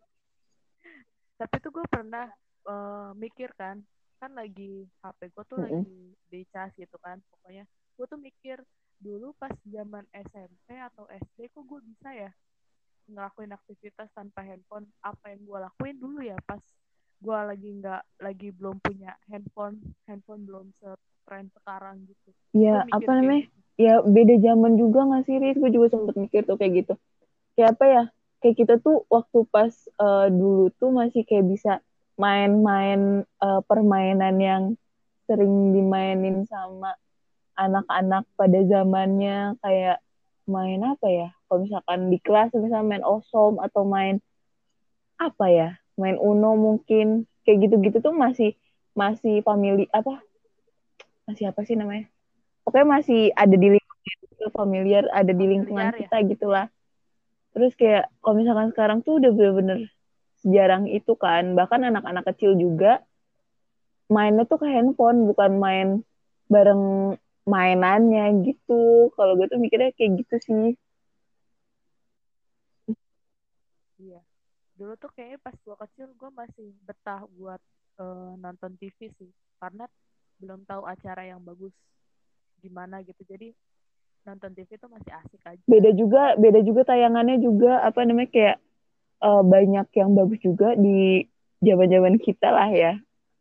[1.38, 2.26] Tapi tuh gue pernah
[2.66, 3.76] eh, mikir kan
[4.18, 5.66] kan lagi HP gue tuh Mm-mm.
[5.68, 7.64] lagi di cas gitu kan pokoknya.
[7.94, 8.58] Gue tuh mikir
[8.98, 12.30] dulu pas zaman SMP atau SD kok gue bisa ya
[13.08, 16.60] ngelakuin aktivitas tanpa handphone apa yang gue lakuin dulu ya pas
[17.18, 22.30] gue lagi nggak lagi belum punya handphone handphone belum setren sekarang gitu.
[22.54, 23.48] Ya apa namanya?
[23.48, 23.58] gitu.
[23.78, 25.58] ya beda zaman juga nggak sih Riz?
[25.58, 26.94] Gue juga sempet mikir tuh kayak gitu.
[27.58, 28.04] Kayak apa ya?
[28.38, 31.72] Kayak kita tuh waktu pas eh, dulu tuh masih kayak bisa
[32.14, 34.62] main-main eh, permainan yang
[35.26, 36.94] sering dimainin sama
[37.58, 39.58] anak-anak pada zamannya.
[39.58, 39.98] Kayak
[40.46, 44.20] main apa ya kalau misalkan di kelas misalnya main osom atau main
[45.18, 45.68] apa ya
[45.98, 48.54] main uno mungkin kayak gitu-gitu tuh masih
[48.94, 50.22] masih family apa
[51.28, 52.08] masih apa sih namanya?
[52.64, 56.28] Pokoknya masih ada di lingkungan familiar ada di lingkungan familiar, kita ya?
[56.32, 56.66] gitulah.
[57.52, 59.92] Terus kayak kalau misalkan sekarang tuh udah bener-bener
[60.40, 63.04] sejarang itu kan bahkan anak-anak kecil juga
[64.08, 65.88] mainnya tuh ke handphone bukan main
[66.48, 69.12] bareng mainannya gitu.
[69.12, 70.64] Kalau gue tuh mikirnya kayak gitu sih
[73.98, 74.22] iya
[74.78, 77.58] dulu tuh kayaknya pas gue kecil gue masih betah buat
[77.98, 79.90] uh, nonton TV sih karena
[80.38, 81.74] belum tahu acara yang bagus
[82.62, 83.18] gimana gitu.
[83.26, 83.50] Jadi
[84.22, 85.62] nonton TV tuh masih asik aja.
[85.66, 88.56] Beda juga beda juga tayangannya juga apa namanya kayak
[89.26, 91.26] uh, banyak yang bagus juga di
[91.58, 92.92] zaman zaman kita lah ya.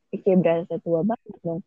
[0.09, 1.61] Kayak berasa tua banget dong.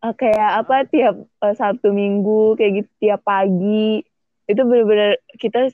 [0.00, 4.06] Uh, kayak apa tiap uh, Sabtu Minggu kayak gitu tiap pagi
[4.50, 5.70] itu bener-bener kita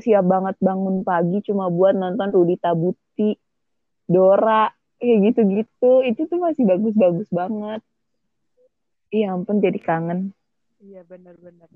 [0.00, 3.36] siap banget bangun pagi cuma buat nonton Rudi Tabuti,
[4.08, 7.80] Dora kayak gitu-gitu itu tuh masih bagus-bagus banget.
[9.10, 10.34] Iya ampun jadi kangen.
[10.80, 11.70] Iya bener-bener.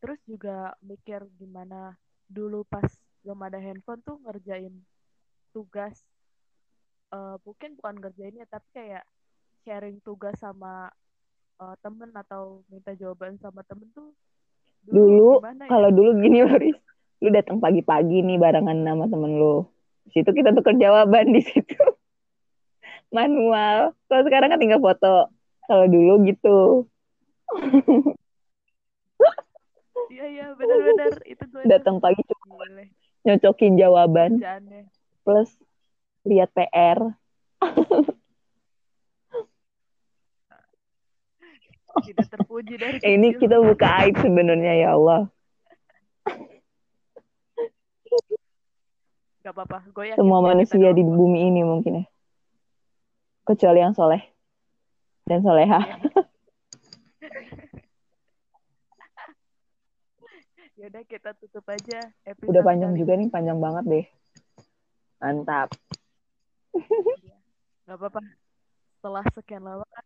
[0.00, 1.94] Terus juga mikir gimana
[2.30, 2.88] dulu pas
[3.20, 4.72] belum ada handphone tuh ngerjain
[5.52, 5.92] tugas
[7.12, 9.04] uh, mungkin bukan ngerjainnya tapi kayak
[9.66, 10.88] sharing tugas sama
[11.60, 14.14] uh, temen atau minta jawaban sama temen tuh
[14.86, 15.68] dulu, dulu ya?
[15.68, 16.78] kalau dulu gini Loris.
[17.20, 19.68] Lu datang pagi-pagi nih barengan sama temen lu.
[20.10, 21.76] Situ kita tuker jawaban di situ
[23.16, 23.92] manual.
[24.08, 25.28] Kalau sekarang kan tinggal foto.
[25.68, 26.58] Kalau dulu gitu.
[30.10, 31.22] Iya iya benar-benar.
[31.22, 32.66] Itu gue datang pagi cuma
[33.22, 34.42] nyocokin jawaban.
[35.22, 35.54] Plus
[36.26, 37.14] lihat PR
[42.06, 45.28] tidak terpuji dari eh, ini kita buka aib sebenarnya ya Allah
[49.40, 52.06] Gak apa-apa, gue Semua manusia di bumi ini mungkin ya.
[53.48, 54.20] Kecuali yang soleh
[55.24, 55.80] dan soleha.
[60.80, 64.04] Yaudah kita tutup aja episode Udah panjang juga nih, panjang banget deh.
[65.24, 65.72] Mantap.
[66.76, 67.36] Iya.
[67.88, 68.20] Gak apa-apa.
[69.00, 70.04] Setelah sekian lama kan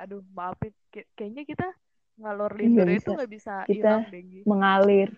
[0.00, 0.72] aduh maafin.
[0.90, 1.68] Kayaknya kita
[2.20, 5.08] ngalor lidur itu nggak bisa kita hilang, mengalir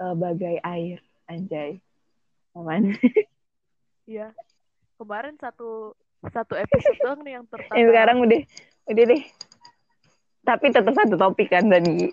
[0.00, 0.98] uh, bagai air
[1.28, 1.80] anjay.
[2.56, 2.96] Aman.
[4.02, 4.34] Iya.
[4.98, 5.94] Kemarin satu
[6.26, 8.40] satu episode doang nih yang tertata eh, sekarang udah
[8.90, 9.22] udah deh.
[10.42, 12.10] Tapi tetap satu topik kan tadi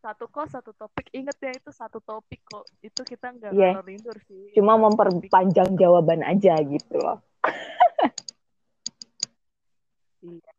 [0.00, 1.12] satu kok satu topik.
[1.12, 2.64] Inget ya itu satu topik kok.
[2.80, 3.76] Itu kita nggak yeah.
[3.76, 4.48] ngalor sih.
[4.56, 7.20] Cuma memperpanjang jawaban aja gitu loh
[10.20, 10.52] Iya.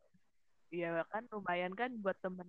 [0.72, 2.48] Iya kan lumayan kan buat temen.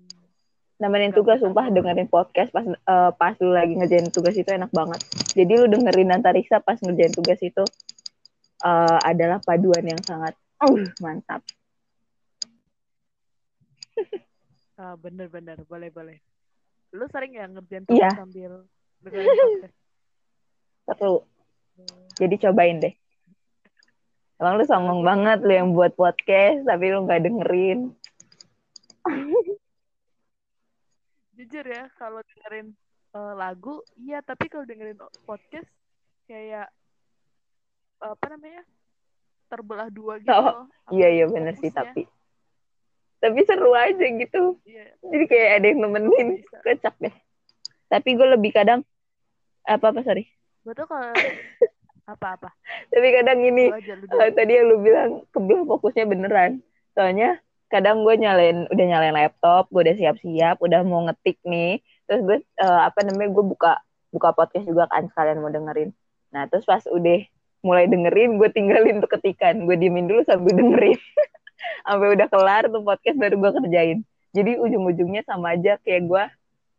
[0.79, 4.99] Nemenin tugas sumpah dengerin podcast pas uh, pas lu lagi ngerjain tugas itu enak banget.
[5.35, 7.63] Jadi lu dengerin antariksa pas ngerjain tugas itu
[8.63, 11.41] uh, adalah paduan yang sangat uh, mantap.
[14.73, 16.17] Uh, bener bener boleh boleh.
[16.97, 18.17] Lu sering ya ngerjain tugas yeah.
[18.17, 18.65] sambil
[19.05, 19.75] dengerin podcast?
[20.97, 21.15] Seru
[22.17, 22.93] jadi cobain deh
[24.43, 27.95] Emang lu songong banget lu yang buat podcast tapi lu nggak dengerin.
[31.39, 32.75] Jujur ya, kalau dengerin
[33.15, 34.19] uh, lagu, iya.
[34.19, 35.71] Tapi kalau dengerin podcast,
[36.27, 36.67] kayak
[38.03, 38.67] apa namanya
[39.47, 40.35] terbelah dua gitu.
[40.35, 42.03] Oh, iya iya bener sih tapi.
[43.23, 44.59] Tapi seru aja gitu.
[44.67, 44.91] Iya.
[45.07, 46.43] Jadi kayak ada yang nemenin.
[46.51, 47.15] Kocak deh.
[47.87, 48.83] Tapi gue lebih kadang
[49.63, 50.27] apa apa sorry.
[50.67, 51.15] Gue tuh kalau
[52.07, 52.51] apa-apa.
[52.91, 56.59] Tapi kadang ini uh, tadi yang lu bilang kebelah fokusnya beneran.
[56.93, 57.39] Soalnya
[57.71, 61.79] kadang gue nyalain udah nyalain laptop gue udah siap-siap udah mau ngetik nih.
[62.05, 63.79] Terus gue uh, apa namanya gue buka
[64.13, 65.89] buka podcast juga kan sekalian mau dengerin.
[66.35, 67.23] Nah terus pas udah
[67.63, 69.63] mulai dengerin gue tinggalin tuh ketikan.
[69.63, 70.99] Gue diemin dulu sambil dengerin.
[71.87, 73.99] Sampai udah kelar tuh podcast baru gue kerjain.
[74.35, 76.23] Jadi ujung-ujungnya sama aja kayak gue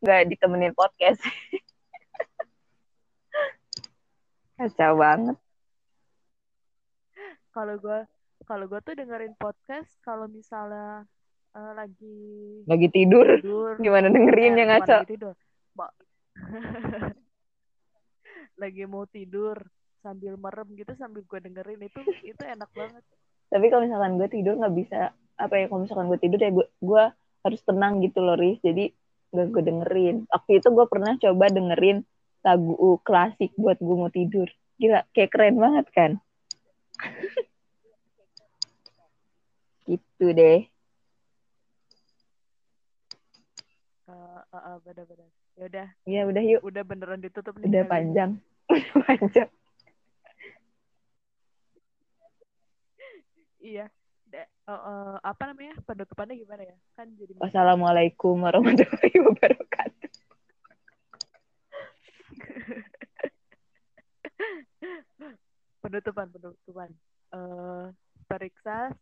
[0.05, 1.25] nggak ditemenin podcast
[4.55, 5.37] Kacau banget.
[7.51, 7.99] Kalau gue
[8.45, 11.07] kalau gue tuh dengerin podcast kalau misalnya
[11.55, 13.75] uh, lagi lagi tidur, tidur.
[13.81, 15.03] gimana dengerin yang ngaco?
[15.03, 15.35] lagi tidur.
[18.63, 19.59] Lagi mau tidur
[19.99, 23.03] sambil merem gitu sambil gue dengerin itu itu enak banget.
[23.51, 26.67] Tapi kalau misalkan gue tidur nggak bisa apa ya kalau misalkan gue tidur ya gue
[26.79, 27.05] gue
[27.43, 28.63] harus tenang gitu loh Riz.
[28.63, 28.95] Jadi
[29.35, 30.17] gak gue dengerin.
[30.31, 32.07] Waktu itu gue pernah coba dengerin
[32.45, 34.47] lagu klasik buat gue mau tidur.
[34.77, 36.11] Gila, kayak keren banget kan?
[39.89, 40.69] Gitu deh.
[44.05, 45.29] Uh, uh, uh, bener-bener.
[45.57, 45.89] Ya udah.
[46.05, 46.61] Iya udah yuk.
[46.67, 47.69] Udah beneran ditutup nih.
[47.73, 48.31] Udah panjang.
[48.71, 49.51] Udah panjang.
[53.65, 53.87] iya.
[54.65, 56.77] Uh, uh, apa namanya penutupannya gimana ya?
[56.99, 57.39] Kan jadi.
[57.39, 60.04] Wassalamualaikum warahmatullahi wabarakatuh.
[65.85, 66.89] penutupan penutupan.
[67.35, 67.91] Uh,
[68.31, 68.95] periksa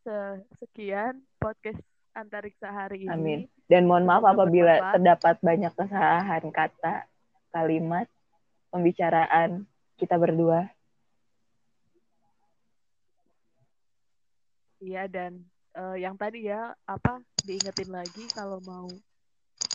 [0.58, 1.78] sekian podcast
[2.12, 3.12] antariksa hari ini.
[3.12, 3.40] Amin.
[3.68, 7.08] Dan mohon maaf apabila terdapat banyak kesalahan kata,
[7.52, 8.06] kalimat,
[8.68, 9.64] pembicaraan
[9.96, 10.68] kita berdua.
[14.82, 15.46] Iya dan
[15.78, 18.90] uh, yang tadi ya apa diingetin lagi kalau mau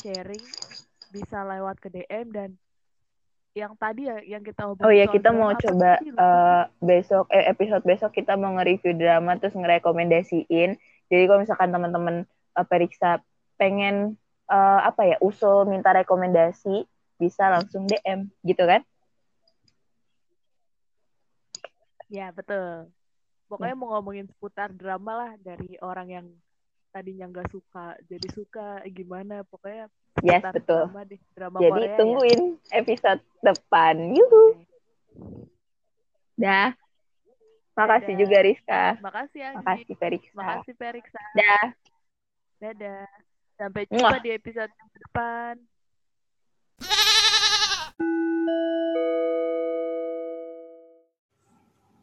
[0.04, 0.44] sharing
[1.16, 2.60] bisa lewat ke DM dan
[3.58, 4.86] yang tadi ya yang kita obrolin.
[4.86, 9.58] Oh ya kita mau coba uh, besok eh, episode besok kita mau nge-review drama terus
[9.58, 10.78] ngerekomendasiin.
[11.10, 12.16] Jadi kalau misalkan teman-teman
[12.54, 13.26] uh, periksa
[13.58, 16.86] pengen uh, apa ya usul minta rekomendasi
[17.18, 18.86] bisa langsung DM gitu kan?
[22.08, 22.94] Ya betul.
[23.50, 23.82] Pokoknya hmm.
[23.82, 26.28] mau ngomongin seputar drama lah dari orang yang
[26.98, 29.86] tadinya nggak suka jadi suka gimana pokoknya
[30.26, 30.90] Yes, betul.
[30.90, 32.82] Drama deh, drama Jadi Korea, tungguin ya.
[32.82, 33.96] episode depan.
[34.18, 34.44] Yuhu.
[36.34, 36.74] Dah.
[37.78, 38.22] Makasih Dadah.
[38.26, 38.84] juga Rizka.
[38.98, 39.50] Makasih ya.
[39.62, 40.34] Makasih Periksa.
[40.34, 41.22] Makasih Periksa.
[41.38, 41.66] Dah.
[42.58, 43.06] Dadah.
[43.62, 44.22] Sampai jumpa Mwah.
[44.26, 45.54] di episode depan.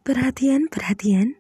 [0.05, 1.35] Perhatian, perhatian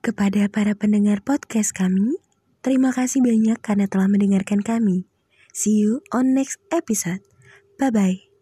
[0.00, 2.23] kepada para pendengar podcast kami.
[2.64, 5.04] Terima kasih banyak karena telah mendengarkan kami.
[5.52, 7.20] See you on next episode.
[7.76, 8.33] Bye bye.